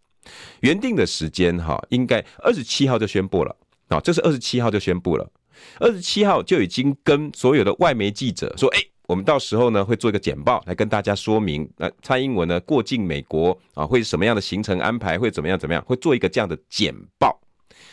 [0.61, 3.57] 原定的时间哈，应该二十七号就宣布了
[3.89, 5.29] 啊，这是二十七号就宣布了。
[5.79, 17.41] 二十七号就已经跟所有的外媒记者说：“哎，我们到时候呢会做一个简报来跟大家说明，那蔡英文呢过境美国啊会什么样的行程安排，会怎么样怎么样，会做一个这样的简报，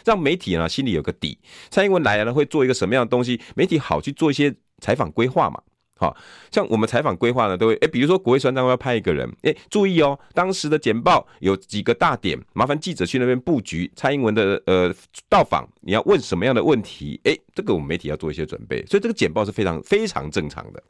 [0.04, 1.38] 让媒体呢心里有个底。
[1.69, 5.62] 蔡英文来了会做一个什么样的东西，媒体好去做一些采访规划嘛。”
[5.97, 6.15] 好
[6.51, 13.89] 像我们采访规划呢，都会哎，比如说国会山庄要派一个人，哎，注意哦，当时的简报有几个大点，麻烦记者去那边布局。
[13.95, 14.93] 蔡英文的呃
[15.29, 17.19] 到访，你要问什么样的问题？
[17.23, 20.84] 哎，这个我们媒体要做一些准备，所以这个简报是非常非常正常的。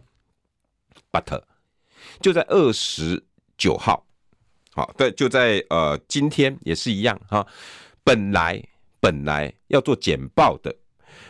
[1.12, 1.40] But
[2.20, 3.24] 就在二十
[3.60, 4.08] 九号，
[4.74, 7.46] 好，对，就在呃今天也是一样哈，
[8.04, 8.60] 本来
[9.00, 10.76] 本来要做简报的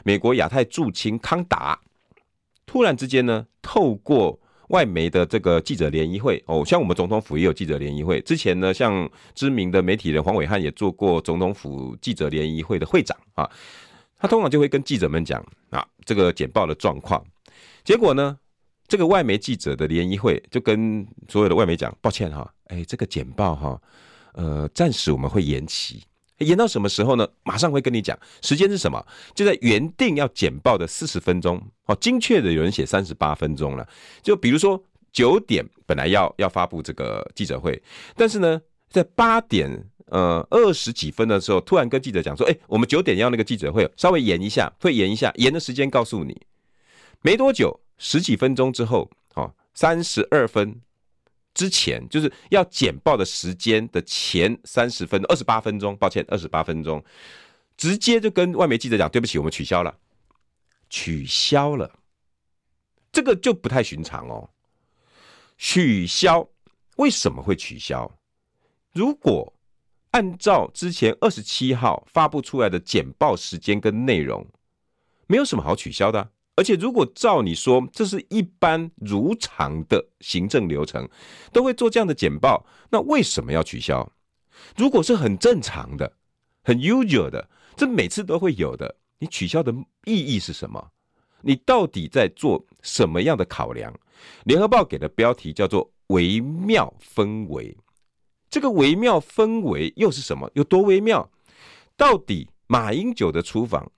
[0.06, 1.78] 美国亚太驻青康达。
[2.76, 8.20] 突然之间呢，透过外媒的这个记者联谊会哦，像我们总统府也有记者联谊会。
[8.20, 13.50] 之前呢，像知名的媒体人黄伟汉也做过总统府记者联谊会的会长啊。
[14.18, 17.26] 他通常就会跟记者们讲啊，这个简报的状况。
[17.86, 18.38] 结果呢，
[18.90, 23.82] 这个外媒记者的联谊会就跟所有的外媒讲，抱歉哈，哎，这个简报哈，
[24.34, 26.04] 呃，暂时我们会延期。
[26.40, 27.28] 延到什么时候呢？
[27.44, 29.06] 马上会跟你讲，时间是什么？
[29.34, 33.88] 就在原定要简报的四十分钟，哦，精确的有人写三十八分钟了。
[34.22, 37.82] 就比如说九点本来要要发布这个记者会，
[38.16, 39.70] 但是呢，在八点
[40.08, 46.42] 呃二十几分的时候，突然跟记者讲说，哎，我们九点要那个记者会，稍微延一下，会延一下，延的时间告诉你。
[47.22, 50.82] 没多久，十几分钟之后，哦，三十二分，
[51.56, 57.04] 之前，就是要简报的时间的前三十分钟、二十八分钟，抱歉，二十八分钟，
[57.78, 59.98] 直接就跟外媒记者讲，对不起，我们取消了，
[60.90, 62.00] 取消了，
[63.12, 64.50] 这个就不太寻常哦。
[65.58, 66.50] 取消，
[66.98, 68.20] 为什么会取消？
[68.92, 69.54] 如果
[70.12, 74.46] 按照之前二十七号发布出来的简报时间跟内容，
[75.28, 76.32] 没有什么好取消的。
[76.58, 81.08] 而且，如果照你说，这是一般如常的行政流程，
[81.52, 84.10] 都会做这样的简报，那为什么要取消？
[84.78, 86.14] 如果是很正常的、
[86.64, 89.74] 很 usual 的，这每次都会有的，你取消的
[90.06, 90.92] 意义是什么？
[91.42, 93.94] 你到底在做什么样的考量？
[94.46, 97.78] 联合报给的标题叫做“微妙氛围”，
[98.50, 100.50] 这个微妙氛围又是什么？
[100.54, 101.30] 有多微妙？
[101.98, 103.92] 到底马英九的出访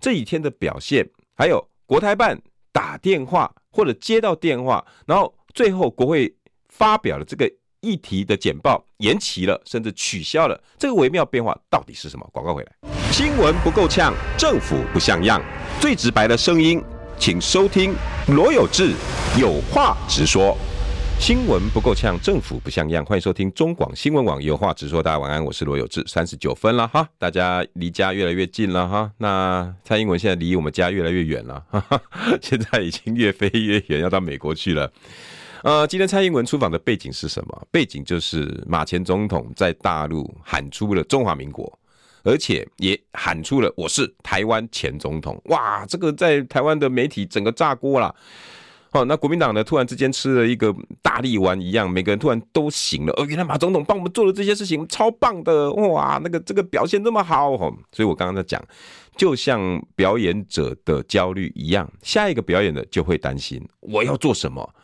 [0.00, 1.68] 这几天的表现，还有？
[1.88, 2.38] 国台办
[2.70, 6.30] 打电话或者接到电话，然后最后国会
[6.68, 10.62] 发表了这个议题的简报，延期了，甚至取消了。
[10.76, 12.28] 这个微妙变化到底是什么？
[12.30, 15.42] 广告回来，新闻不够呛，政府不像样，
[15.80, 16.84] 最直白的声音，
[17.18, 17.94] 请收听
[18.26, 18.92] 罗有志
[19.40, 20.54] 有话直说。
[21.18, 23.04] 新闻不够呛，政府不像样。
[23.04, 25.02] 欢迎收听中广新闻网，有话直说。
[25.02, 26.02] 大家晚安，我是罗有志。
[26.06, 29.12] 三十九分了哈，大家离家越来越近了哈。
[29.18, 32.00] 那蔡英文现在离我们家越来越远了，哈哈，
[32.40, 34.90] 现在已经越飞越远，要到美国去了。
[35.64, 37.66] 呃，今天蔡英文出访的背景是什么？
[37.70, 41.78] 背景就是马前总统在大陆喊出了中华民国，
[42.22, 45.38] 而且也喊出了我是台湾前总统。
[45.46, 48.14] 哇，这个在台湾的媒体整个炸锅了。
[48.90, 49.62] 好，那国民党呢？
[49.62, 53.12] 突然之间吃了一个大力丸一样，每个人突然都醒了。
[53.18, 56.18] 哦，原来马总统帮我们做了这些事情，超棒的哇！
[56.24, 58.62] 那个这个表现这么好，所以我刚刚在讲，
[59.14, 64.74] 就像表演者的焦虑一样，下一个表演的就会担心我要做什么。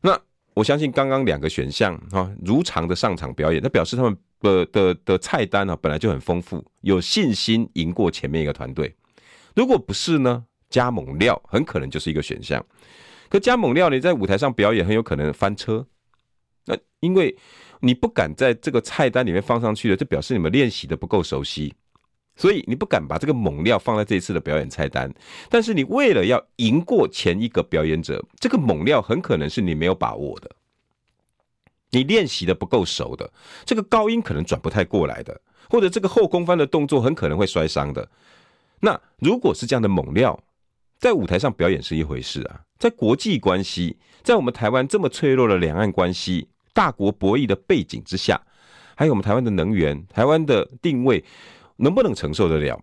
[0.00, 0.18] 那
[0.54, 8.96] 我相信刚刚两个选项哈，如常的上场表演，那表示他们的的的菜单呢本来就很丰富，有信心赢过前面一个团队。
[9.54, 12.64] 如果不是呢，加猛料很可能就是一个选项。
[13.28, 15.86] 可加猛料，你在舞台上表演很有可能翻车。
[16.66, 17.36] 那因为
[17.80, 21.74] 你不敢在这个菜单里面放上去了，就表示你们练习的不够熟悉，
[22.34, 25.12] 所以你不敢把这个猛料放在这一次的表演菜单。
[25.48, 30.50] 但是你为了要赢过前一个表演者，这个猛料很可能是你没有把握的，
[31.90, 33.32] 你练习的不够熟的，
[33.64, 38.08] 这个高音可能转不太过来的，或者这个后空翻的动作很可能会摔伤的。
[38.80, 40.38] 那如果是这样的猛料，
[40.98, 42.65] 在舞台上表演是一回事啊。
[42.78, 48.40] 在国际关系，在我们台湾这么脆弱的两岸关系、大国博弈的背景之下，
[48.94, 51.24] 还有我们台湾的能源、台湾的定位，
[51.76, 52.78] 能不能承受得了？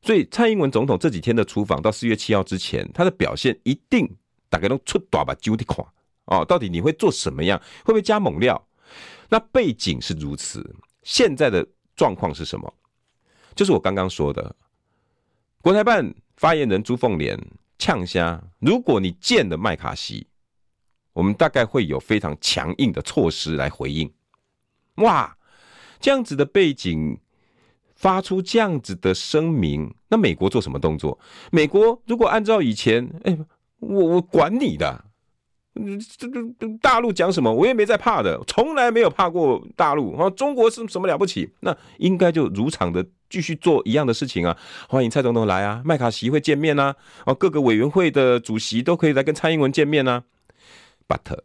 [0.00, 4.08] 所以蔡英文总统这几天的出访，到四月七号之前，他的表现一定
[4.48, 5.84] 大概都出大把揪的垮
[6.26, 6.44] 哦。
[6.44, 7.58] 到底你会做什么样？
[7.84, 8.68] 会不会加猛料？
[9.28, 12.72] 那背景是如此，现在的状况是什么？
[13.54, 14.54] 就是我刚刚说的，
[15.60, 17.38] 国台办发言人朱凤莲。
[17.84, 18.40] 呛虾！
[18.60, 20.28] 如果你见了麦卡锡，
[21.12, 24.08] 我们大概会有非常强硬的措施来回应。
[24.98, 25.36] 哇，
[25.98, 27.18] 这样子的背景，
[27.96, 31.18] 发出这样子的声明，那美国做什么动作？
[31.50, 33.36] 美国如果按照以前，哎，
[33.80, 35.06] 我我管你的，
[35.74, 40.16] 这这大陆讲什么，我也没在怕的，从来没有怕过大陆。
[40.16, 41.50] 啊，中国是什么了不起？
[41.60, 43.06] 那应该就如常的。
[43.32, 44.54] 继续做一样的事情啊！
[44.90, 45.80] 欢迎蔡总统来啊！
[45.86, 46.94] 麦卡锡会见面啊！
[47.24, 50.24] 哦，各个委员会的主席都可以来跟蔡英文见面啊。
[51.08, 51.38] But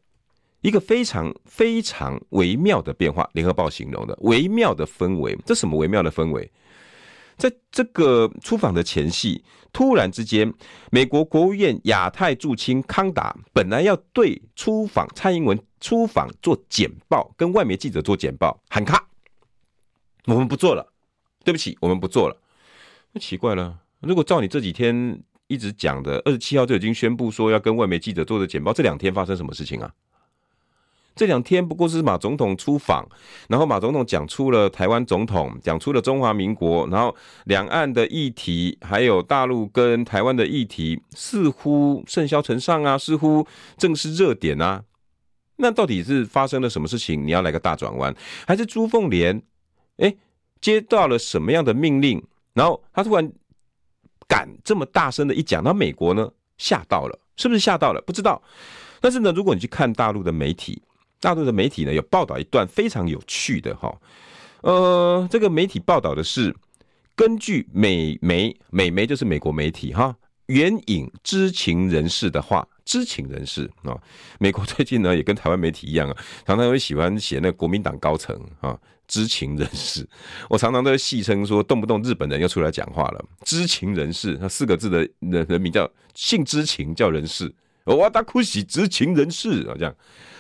[0.60, 6.52] 一个非常非常微妙的变化，联合报形容的微妙的氛围，这什么微妙的氛围？
[7.38, 10.52] 在这个出访的前夕，突然之间，
[10.92, 19.08] 美国国务院亚太驻青康达本来要对出访蔡英文出访做简报，跟外媒记者做简报，喊卡，
[20.26, 20.92] 我们不做了。
[21.44, 22.36] 对不起，我们不做了。
[23.14, 29.94] 那奇怪了，如果照你这几天一直讲的，二十七号就已经宣布说要跟外媒记者做的简报，这两天发生什么事情啊？
[31.18, 33.06] 这两天不过是马总统出访，
[33.50, 37.14] 然后马总统讲出了台湾总统，讲出了中华民国，然后
[37.46, 43.46] 两岸的议题，还有大陆跟台湾的议题，似乎甚嚣尘上啊， 似乎
[43.78, 44.84] 正是热点啊。
[45.58, 47.26] 那到底是发生了什么事情？
[47.26, 48.16] 你要来个大转弯，
[48.46, 49.42] 还是朱凤莲？
[49.98, 50.16] 哎？
[50.60, 52.24] 接到了什么样的命令？
[52.54, 53.32] 然后他突然
[54.28, 56.28] 敢这么大声的一讲，那美国呢
[56.58, 58.02] 吓到了，是不是吓到了？
[58.02, 58.42] 不知道。
[59.00, 60.82] 但是呢，如果你去看大陆的媒体，
[61.20, 63.94] 大陆的媒体呢有报道一段非常有趣的哈，
[64.62, 66.56] 呃，这个媒体报道的是
[67.16, 70.16] 根据美媒，美媒就是美国媒体哈，
[70.48, 73.98] 援引知情人士的话知情人士啊。
[74.40, 80.08] 美国最近呢，也跟台湾媒体一样啊，常常会喜欢写那国民党高层啊，知情人士。
[80.50, 83.26] 我常常都戏称说，动不动日本人又出来讲话了。
[83.44, 87.54] 知情人士，那四个字的人人名叫姓知情，叫人士。
[87.96, 89.96] 哇达库喜知情人士啊，这样。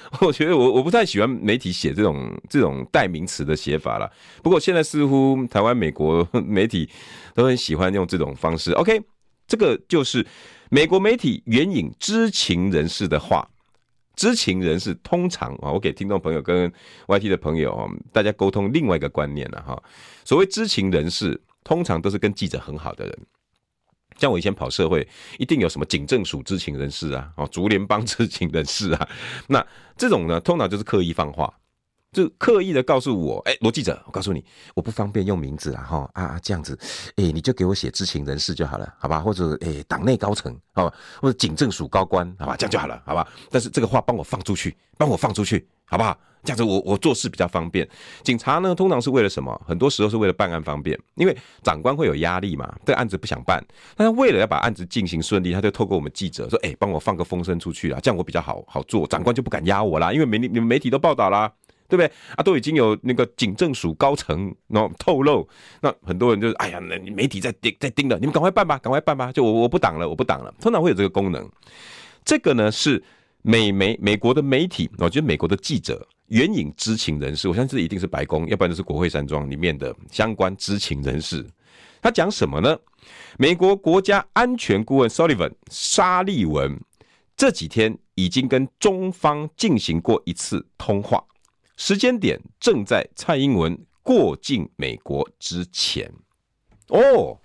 [0.22, 4.10] 我觉得我我不太喜欢媒体写这种这种代名词的写法了。
[4.41, 6.89] 不过现在似乎台湾、美国媒体
[7.34, 8.72] 都很喜欢用这种方式。
[8.72, 9.02] OK，
[9.48, 10.26] 这个就是
[10.70, 13.48] 美国媒体援引知情人士的话。
[14.16, 16.72] 知情人士通常啊，我给听众朋友跟
[17.06, 19.80] YT 的朋友，大家沟通另外一个观念了哈。
[20.26, 23.20] 所谓知情人士，通常都是跟记者很好的人。
[24.18, 25.07] 像我以前跑社会，
[25.38, 29.09] 一定有什么警政署知情人士啊，哦，竹联帮知情人士啊，
[29.47, 29.65] 那
[29.95, 31.53] 这种呢，通常就是刻意放话，
[32.11, 34.43] 就刻意的告诉我，哎，罗记者，我告诉你，
[34.76, 36.78] 我不方便用名字啊，哈啊这样子，
[37.18, 39.20] 哎，你就给我写知情人士就好了，好吧？
[39.20, 40.95] 或者哎，党内高层，好吧？
[41.22, 42.55] 或者警政署高官，好吧？
[42.57, 43.28] 这样就好了，好吧？
[43.51, 46.18] 但是这个话帮我放出去，帮我放出去，好不好？
[46.48, 47.86] 这样子我我做事比较方便。
[48.24, 49.62] 警察呢，通常是为了什么？
[49.68, 53.62] 很多时候是为了办案方便，因为长官会有压力嘛，这个案子不想办，
[53.98, 61.52] 但他为了要把案子进行顺利，他就透过我们记者说：“哎，帮我放个风声出去啊，这样我比较好好做，长官就不敢压我啦，因为媒你们媒体都报道啦，
[61.89, 62.10] 对不对？
[62.38, 65.45] 啊，都已经有那个警政署高层然后透露，
[65.82, 70.54] 那很多人就哎呀，那媒体在盯在盯了，你们赶快办吧，赶快办吧，就我我不挡了，我不挡了。
[70.62, 71.45] 通常会有这个功能，
[72.24, 73.04] 这个呢是
[73.41, 76.08] 美媒美国的媒体，我觉得美国的记者。
[76.28, 81.45] 援引知情人士，我相信这一定是白宫，要不然就是国会山庄里面的相关知情人士。
[82.01, 82.78] 他讲什么呢？
[83.38, 86.80] 美国国家安全顾问 Sullivan 沙利文
[87.36, 91.23] 这几天已经跟中方进行过一次通话，
[91.75, 96.11] 时间点正在蔡英文过境美国之前。
[96.89, 97.39] 哦，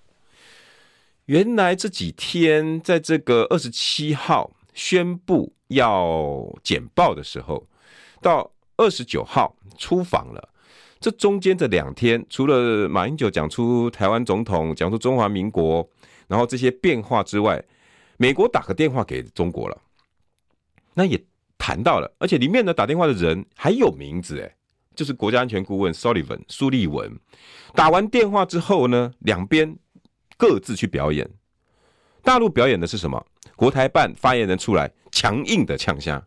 [1.27, 7.67] 原来这几天在这个二十七号宣布要简报的时候，
[8.21, 8.52] 到。
[8.83, 10.49] 二十九号出访了，
[10.99, 15.89] 这中间这两天，除了马英九讲出台湾总统讲出中华民国，
[16.27, 17.63] 然后这些变化之外，
[18.17, 19.81] 美国打个电话给中国了，
[20.95, 21.25] 那也
[21.57, 24.53] 谈到了，而且里面呢打电话的人还有名字诶，
[24.97, 27.17] 就是国家安全顾问 Sullivan 苏利文。
[27.73, 29.77] 打完电话之后呢，两边
[30.37, 31.31] 各自去表演。
[32.21, 33.25] 大陆表演的是什么？
[33.55, 36.21] 国台办发言人出来强硬的呛声，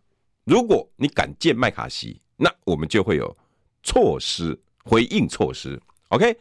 [0.45, 2.21] 如果你敢见麦卡锡。
[2.37, 3.37] 那我们就会有
[3.83, 6.37] 措施回应措施，OK？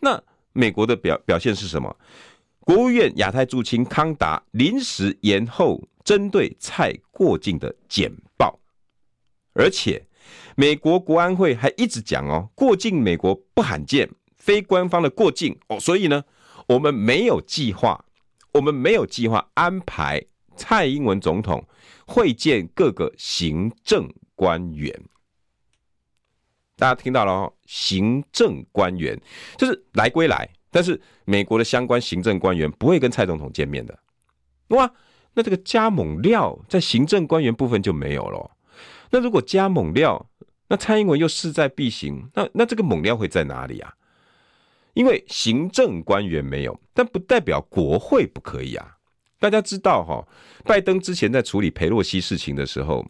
[0.00, 1.96] 那美国的表表现是什么？
[2.60, 8.58] 国务院亚太驻青康达临时延后针对蔡过境的简报，
[9.54, 10.06] 而且
[10.54, 16.24] 美国国安会还一直讲哦，过境美国不罕见，非官方的过境哦，所以呢，
[16.66, 18.04] 我们没有计划，
[18.52, 20.22] 我们没有计划安排
[20.56, 21.66] 蔡英文总统
[22.06, 24.08] 会见各个行政。
[24.38, 24.94] 官员，
[26.76, 29.20] 大家听到了哦，行政官员
[29.56, 33.98] 就是来归来，但是美国的相关行政官员不会跟蔡总统见面的。
[34.68, 34.88] 哇，
[35.34, 38.52] 那这个加猛料在行政官员部分就没有了。
[39.10, 40.30] 那如果加猛料，
[40.68, 43.92] 那蔡英文又势在必行，那那这个猛料会在哪里啊？
[44.94, 48.98] 因为行政官员没有，但不代表国会不可以啊。
[49.40, 50.24] 大家知道哈，
[50.64, 53.04] 拜登之前在处理佩洛西事情的时候。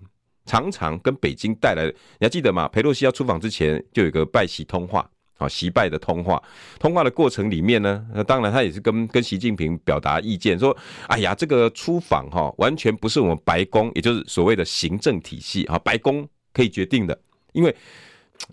[0.49, 2.67] 常常跟北京带来，你还记得吗？
[2.69, 6.43] 裴洛西要出访之前，就有个拜习通话，啊，习拜的通话。
[6.81, 10.75] 通话的过程里面呢，那当然他也是跟跟习近平表达意见，说，
[11.09, 17.17] 哎呀，这个出访哈，完全不是我们白宫，也就是所谓的行政体系啊，白宫可以决定的，
[17.53, 17.77] 因为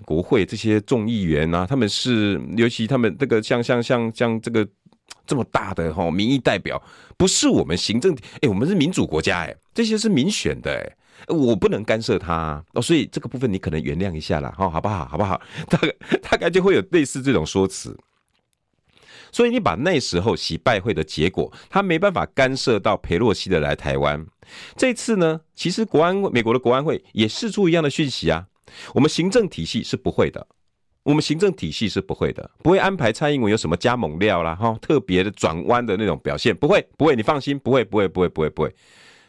[0.03, 4.67] 国会这些众议员啊，他们是，尤其他们这个像像像像这个
[5.25, 6.81] 这么大的哈民意代表，
[7.15, 10.97] 不是我们行政，哎，我们是民主国家，哎，这些是民选的，哎。
[11.27, 15.05] 我不能干涉他，哦，所以这个部分你可能原谅一下啦，好不好？
[15.05, 15.41] 好不好？
[15.69, 17.97] 大概大概就会有类似这种说辞。
[19.31, 24.25] 所以你把那时候习拜会的结果，他没办法干涉到裴洛西的来台湾。
[24.77, 28.47] 这次呢，其实国安美国的国安会也释出一样的讯息啊，
[28.93, 30.47] 我们行政体系是不会的，
[31.03, 38.73] 我们行政体系是不会的，不会安排蔡英文有什么加猛料啦，哈，特别的转弯的那种表现，不会，不会，你放心，不会，不会，不会，不会，不会。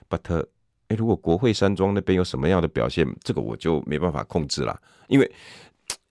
[0.08, 0.46] But
[0.88, 5.32] 哎，如果国会山庄那边有什么样的表现，这个我就没办法控制了，因为，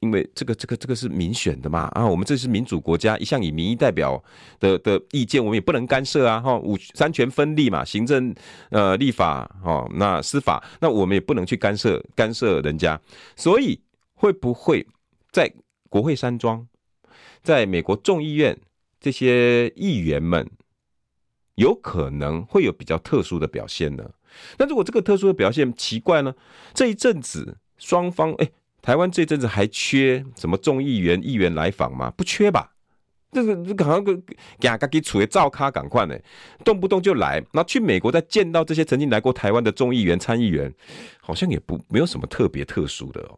[0.01, 4.21] 因为这个这个这个是民选的嘛，啊，我们这是民主国家，一向以民意代表
[4.59, 8.36] 的的意见，我们也不能干涉啊，哈，五三权分立嘛，行政、
[8.69, 12.99] 呃、立法，哦，那司法，那我们也不能去干涉干涉人家，
[13.38, 13.80] 所以
[14.13, 14.86] 会不会
[15.32, 15.49] 在
[15.89, 16.67] 国会山庄，
[17.41, 18.59] 在美国众议院
[18.99, 20.49] 这些议员们，
[21.55, 24.11] 有可能会有比较特殊的表现呢？
[24.57, 26.33] 那如果这个特殊的表现奇怪呢？
[26.73, 28.49] 这一阵子双方哎，
[28.81, 32.11] 台湾这一阵子还缺什么众议员、议员来访吗？
[32.17, 32.71] 不缺吧？
[33.31, 34.15] 这个这个好像个
[34.59, 36.17] 给给处于照咖赶快呢，
[36.63, 37.43] 动不动就来。
[37.51, 40.73] 那去美国再见到这些曾经来过台湾的众议员、参议员，
[41.19, 43.38] 好像也不没有什么特别特殊的哦。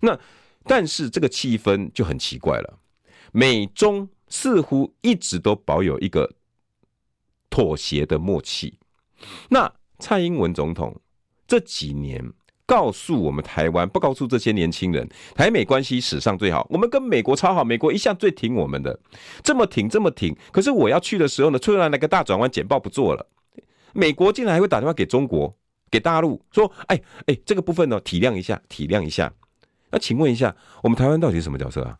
[0.00, 0.18] 那
[0.64, 2.78] 但是这个气氛就很奇怪了，
[3.30, 6.28] 美中似乎一直都保有一个
[7.48, 8.76] 妥协的默契。
[9.50, 9.72] 那
[10.02, 11.00] 蔡英文总统
[11.46, 12.20] 这几年
[12.66, 18.98] 告诉我们台湾，不告诉这些年轻人，台美关系史上最好，我们跟美国超好，美国一向最挺我们的，
[19.42, 20.36] 这么挺这么挺。
[20.50, 23.26] 可是我要去的时候呢，突然来个大转弯，简报不做了，
[23.92, 25.54] 美国竟然还会打电话给中国，
[25.90, 29.32] 给大陆说，哎哎，这个部分呢，体谅一下，体谅一下。
[29.90, 31.98] 那请问一下，我们台湾到底是什么角色啊？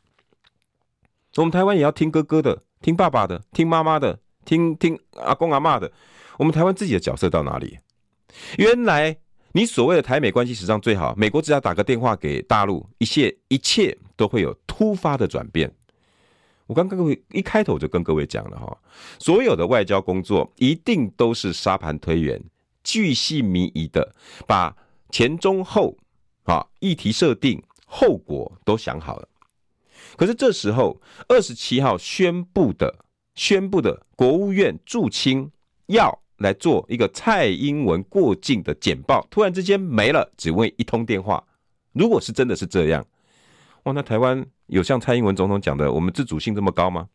[1.36, 5.92] 我们台湾也要听哥哥的，听爸爸的，听妈妈的，听听阿公阿嬷的。
[6.38, 7.78] 我们台湾自己的角色到哪里？
[8.58, 9.16] 原来
[9.52, 15.70] 你所谓的台美关系史上最好，美国只要打个电话给大陆，一切一切都会有突发的转变。
[16.66, 18.78] 我刚刚各位一开头就跟各位讲了哈，
[19.18, 22.42] 所有的外交工作一定都是沙盘推演、
[22.82, 24.14] 巨细靡遗的，
[24.46, 24.74] 把
[25.10, 25.98] 前中后
[26.44, 29.28] 啊议题设定、后果都想好了。
[30.16, 33.04] 可是这时候二十七号宣布的
[33.34, 35.50] 宣布的国务院驻青
[35.88, 36.21] 要。
[36.42, 41.42] 来做一个蔡英文过境的简报，突然之间没了，只为一通电话。
[41.92, 43.02] 如果是真的是这样，
[43.84, 47.08] 哇，那台湾有像蔡英文总统讲的，我们自主性这么高吗？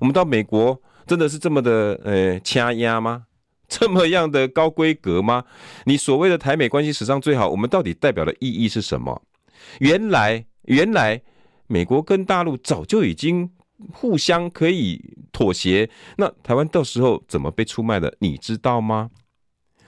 [0.00, 3.24] 我们到美国真的是这么的呃掐压吗？
[3.68, 5.44] 这么样的高规格吗？
[5.84, 9.22] 你所谓的台美关系史上最好，我们到底代表的意义是什么？
[9.80, 11.20] 原来，原来
[11.66, 13.50] 美国跟大陆早就已经。
[13.92, 18.14] 互相可以妥协，那台湾到时候怎么被出卖的？
[18.18, 19.10] 你知道吗？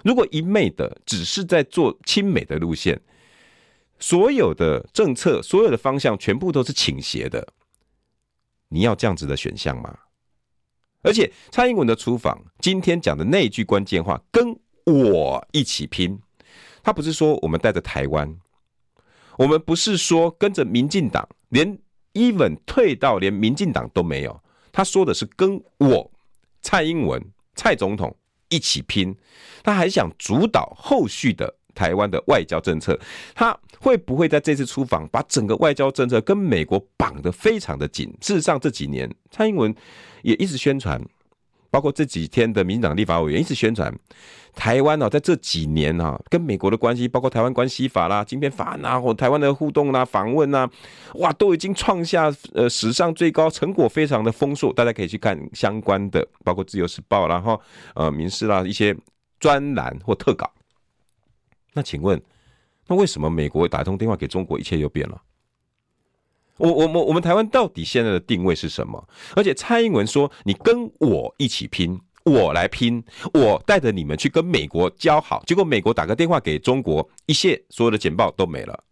[0.03, 3.01] 如果一昧的只是在做亲美的路线，
[3.99, 7.47] 所有的政策、所有的方向全部都是倾斜的，
[8.69, 9.99] 你要这样子的选项吗？
[11.03, 16.19] 而且蔡英文的出访，今天讲的那一句关键话，跟我一起拼，
[16.83, 18.39] 他不是说我们带着台湾，
[19.39, 21.79] 我们不是说跟着民进党，连。
[22.15, 24.41] Even 退到连民进党都没有，
[24.71, 26.11] 他说的是跟我
[26.63, 27.23] 蔡英文
[27.55, 28.17] 蔡总统
[28.49, 29.15] 一起拼，
[29.63, 32.99] 他还想主导后续的台湾的外交政策，
[33.35, 38.13] 他会不会在这次出访把整个外交政策跟美国绑得非常的紧？
[38.21, 39.75] 事实上这几年蔡英文
[40.23, 41.01] 也一直宣传。
[41.73, 43.91] 包括这几天的民进党立法委员一直宣传，
[44.55, 50.71] 台湾哦，在这几年啊，跟美国的关系，包括台湾关系法啦、晶片法案啊，或台湾的互动啦、访问啊，
[51.15, 54.71] 哇，都已经创下呃史上最高成果，非常的丰硕。
[54.71, 57.59] 大家可以去看相关的，包括自由时报，然后
[57.95, 58.95] 呃民视啦一些
[59.41, 60.53] 专栏或特稿。
[61.73, 62.21] 那请问，
[62.87, 65.19] 那为什么美国打通电话给中国，一切又变了？
[66.59, 69.09] 我我我我们台湾到底现在的定位是什么？
[69.35, 78.85] 而且蔡英文说：“你跟我一起拼，我来拼，我带着你们去跟美国交好。”结果美国打个电话给中国，一切所有的简报都没了。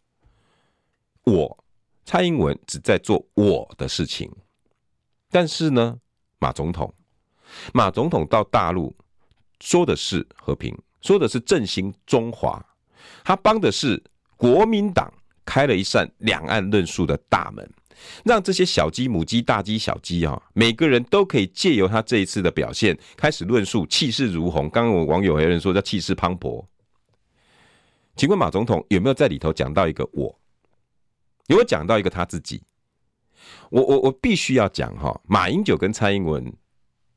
[1.24, 1.64] 我
[2.04, 4.30] 蔡英文只在做我的事情，
[5.30, 5.98] 但是呢，
[6.38, 6.92] 马总统，
[7.72, 8.96] 马总统到大陆
[9.61, 12.64] 说的是和平，说的是振兴中华，
[13.22, 14.02] 他帮的是
[14.36, 15.12] 国民党。
[15.51, 17.68] 开了一扇两岸论述的大门，
[18.24, 24.70] 让这些小鸡、母鸡、大鸡、小鸡啊，每个人都可以借由他这一次的表现，开始论述，气势如虹。
[24.70, 26.64] 刚刚我网友还有人说叫气势磅礴。
[28.14, 30.38] 请问马总统有没有在里头讲到一个我？
[31.48, 32.62] 有没有讲到一个他自己？
[33.70, 36.53] 我我我必须要讲哈，马英九跟蔡英文，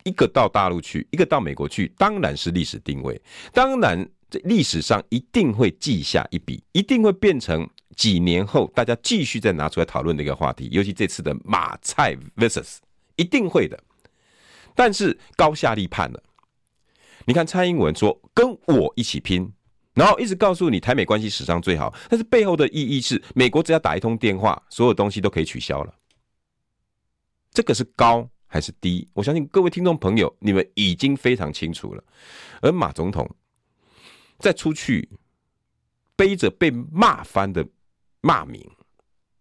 [0.06, 3.22] 一个到大陆去，一个到美国去，当然是历史定位，
[3.54, 7.70] 当然这历史上一定会记下一笔，一定会变成。
[7.96, 12.78] 几年后，大家继续再拿出来讨论的一个话题，尤其这次的马蔡 versus，
[13.16, 13.82] 一定会的。
[14.76, 16.24] 但是高下立判了。
[17.26, 19.54] 你看蔡英文说跟我一起拼，
[19.94, 25.94] 然后一直告诉你台美关系史上最好，但是背后的意义是，美国只要打一通电话，所有东西都可以取消了。
[27.52, 29.08] 这个是高还是低？
[29.14, 32.04] 我相信各位听众朋友，你们已经非常清楚了。
[32.62, 33.30] 而马总统
[34.40, 35.08] 再出去
[36.16, 37.64] 背着被骂翻的。
[38.26, 38.66] 骂名，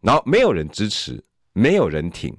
[0.01, 2.37] 然后没有人支持，没有人挺，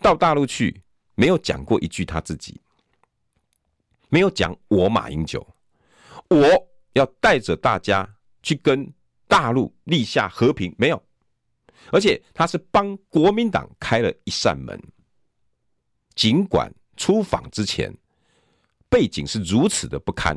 [0.00, 0.82] 到大陆去
[1.14, 2.60] 没有讲过一句他自己，
[4.08, 5.46] 没有讲我马英九，
[6.28, 8.92] 我要带着大家去跟
[9.28, 11.00] 大陆立下和平，没有，
[11.92, 14.76] 而且他是帮国民党开了一扇门，
[16.16, 17.96] 尽管出访之前
[18.88, 20.36] 背景是如此的不堪，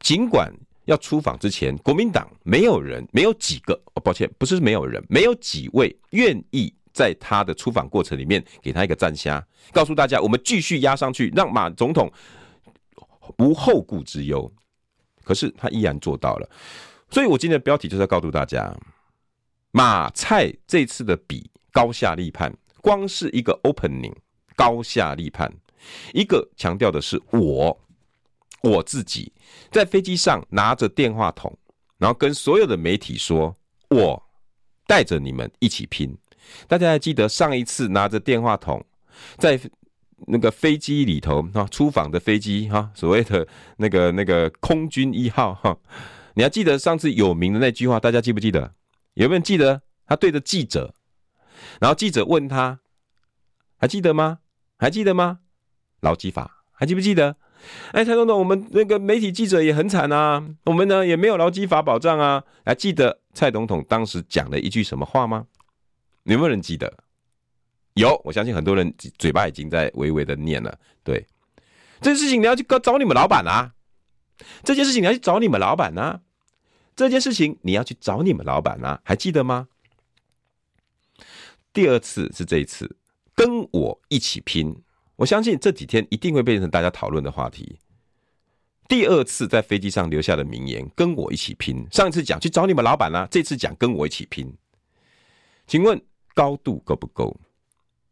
[0.00, 0.50] 尽管
[0.90, 12.12] 要出访之前，国民党没有人，没有几个，哦，抱歉，不是没有人，没有几位愿意在他的出访过程里面给他一个赞虾，告诉大家我们继续压上去，让马总统
[13.38, 14.52] 无后顾之忧。
[15.22, 16.50] 可是他依然做到了，
[17.08, 18.74] 所以我今天的标题就是要告诉大家，
[19.70, 24.14] 马蔡这次的比高下立判，光是一个 opening
[24.56, 25.52] 高下立判，
[26.12, 27.80] 一个强调的是我。
[28.62, 29.32] 我自己
[29.70, 31.58] 在飞机上拿着电话筒，
[31.98, 33.56] 然后跟所有的媒体说
[33.88, 34.22] ：“我
[34.86, 36.16] 带着你们一起拼。”
[36.66, 38.84] 大家还记得上一次拿着电话筒
[39.38, 39.60] 在
[40.26, 43.46] 那个飞机里头啊，出访的飞机哈，所谓的
[43.76, 45.78] 那个那个空军一号哈，
[46.34, 48.00] 你还记得上次有名的那句话？
[48.00, 48.74] 大家记不记得？
[49.14, 49.82] 有没有记得？
[50.06, 50.94] 他对着记者，
[51.80, 52.80] 然后记者问他
[53.78, 54.40] ：“还记得吗？
[54.76, 55.38] 还记得吗？”
[56.02, 57.36] 劳基法还记不记得？
[57.92, 62.42] 哎，蔡总统，我们那个媒体记者也很惨啊，我们呢也没有劳基法保障啊。
[62.64, 65.46] 还记得蔡总统当时讲了一句什么话吗？
[66.24, 66.92] 有没有人记得？
[67.94, 70.78] 有，我相信很多人嘴巴已经在微微的念了。
[71.02, 71.26] 对，
[72.00, 73.72] 这件事情你要去找你们老板啊，
[74.62, 76.20] 这件事情你要去找你们老板啊，
[76.94, 79.68] 这件事情你要去找你们老板啊，还记得吗？
[81.72, 82.96] 第二次是这一次，
[83.34, 84.82] 跟我一起拼。
[85.20, 87.78] 我相信这几天一定会变成大家讨论的话题。
[88.88, 94.56] 第二次在飞机上留下的名言：“跟我一起拼。”上一次讲去找你们老板啦，这次讲跟我一起拼。
[95.66, 96.00] 请问
[96.34, 97.38] 高度够不够？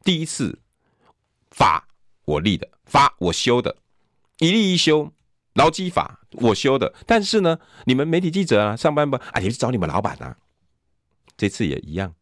[0.04, 0.59] 第一次
[1.50, 1.88] 法
[2.26, 3.78] 我立的，法我修的，
[4.38, 5.11] 一立一修，
[5.54, 6.94] 劳基法我修的。
[7.06, 10.36] 但是呢，你们媒体记者啊，上班不啊，你去找你们老板啊。
[11.38, 12.14] 这次也一样，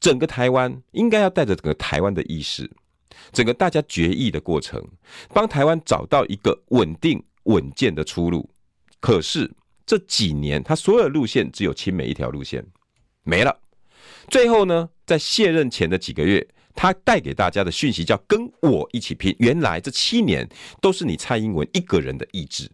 [0.00, 2.70] 整个台湾应该要带着整个台湾的意识。
[3.32, 4.82] 整个大家决议的过程，
[5.32, 8.48] 帮台湾找到一个稳定稳健的出路。
[9.00, 9.50] 可是
[9.84, 12.64] 这几年，他所有的路线只有亲美一条路线
[13.22, 13.60] 没了。
[14.28, 19.34] 最后呢，在卸任前的几个月，他带给大家的讯息叫“跟我一起拼”。
[19.38, 20.48] 原来这七年
[20.80, 22.70] 都是你蔡英文一个人的意志。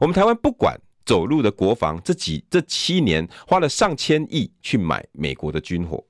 [0.00, 6.04] 我们台湾不管走路的国防，这几这七年花了上千亿去买美国的军火，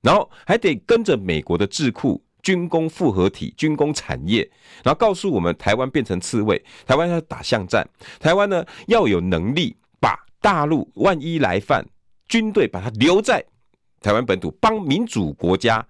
[0.00, 2.22] 然后还得跟着美国的智库。
[2.46, 4.48] 军工复合体、军工产业，
[4.84, 7.84] 然后告诉我们，台湾变成刺猬，台湾要打巷战，
[8.20, 11.84] 台湾呢要有能力把大陆万一来犯，
[12.28, 13.44] 军队把它留在
[14.00, 15.84] 台湾本土，帮民主国家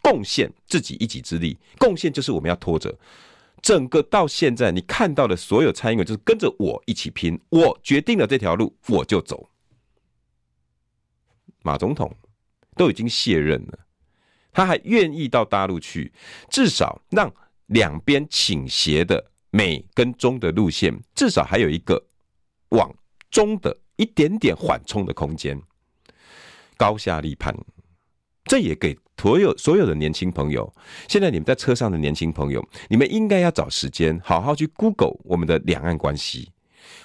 [0.00, 1.58] 贡献自己一己之力。
[1.76, 2.98] 贡献就是我们要拖着
[3.60, 9.50] 整个到现在，你看到的所有蔡英文就是跟着我一起拼，我决定了这条路，我就走。
[11.62, 12.16] 马总统
[12.74, 13.80] 都已经卸任了。
[14.52, 16.12] 他还愿意到大陆去，
[16.50, 17.32] 至少让
[17.66, 22.06] 两边倾斜的美跟中的路线，至少还有一个
[22.68, 22.94] 往
[23.30, 25.60] 中的一点点缓冲的空间。
[26.76, 27.56] 高下立判，
[28.44, 30.72] 这也给所有所有的年轻朋友。
[31.08, 36.50] 现在你们在车上的年轻朋友，你们应该要找时间好好去 Google 我们的两岸关系，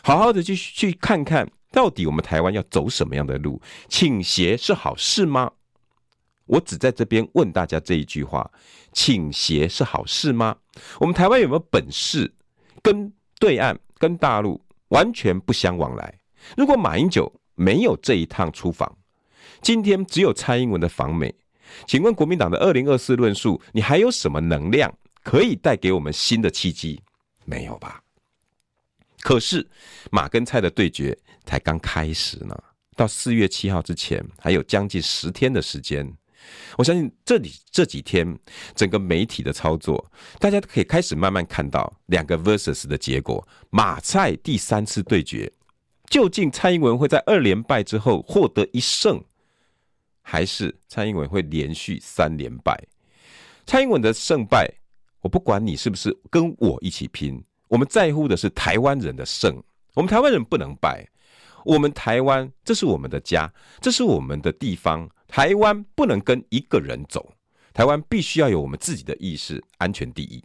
[0.01, 3.61] 好好的去去看看到底我们台湾要走什么样的路。
[3.87, 5.51] 倾斜是好事吗？
[6.47, 8.49] 我只在这边问大家这一句话：
[8.91, 10.55] 倾斜是好事吗？
[10.99, 12.33] 我们台湾有没有本事
[12.81, 16.19] 跟对岸、跟大陆完全不相往来？
[16.55, 18.97] 如果马英九没有这一趟出访，
[19.61, 21.35] 今天只有蔡英文的访美，
[21.85, 24.93] 请问国民党的二零二四论述，你还有什么能量
[25.23, 27.01] 可以带给我们新的契机？
[27.45, 28.01] 没有吧？
[29.21, 29.67] 可是
[30.11, 32.57] 马跟蔡的对决才刚开始呢，
[32.95, 36.16] 到四月七号之前还有将近十天的时间。
[36.77, 38.37] 我相信这里这几天
[38.75, 43.47] 整个媒体的操作，大家都可以开始慢慢看到两个 versus 的结果。
[43.69, 45.51] 马蔡第三次对决，
[46.09, 49.23] 究竟蔡英文会在二连败之后获得一胜，
[50.21, 52.81] 还是蔡英文会连续三连败？
[53.65, 54.71] 蔡英文的胜败，
[55.21, 59.61] 我不管你是不是跟我一起拼，我们在乎的是台湾人的胜。
[59.93, 61.07] 我们台湾人不能败，
[61.67, 63.51] 我们台湾这是我们的家，
[63.81, 65.09] 这是我们的地方。
[65.27, 67.33] 台湾不能跟一个人走，
[67.73, 70.41] 台湾必须要有我们自己的意识，安全第一。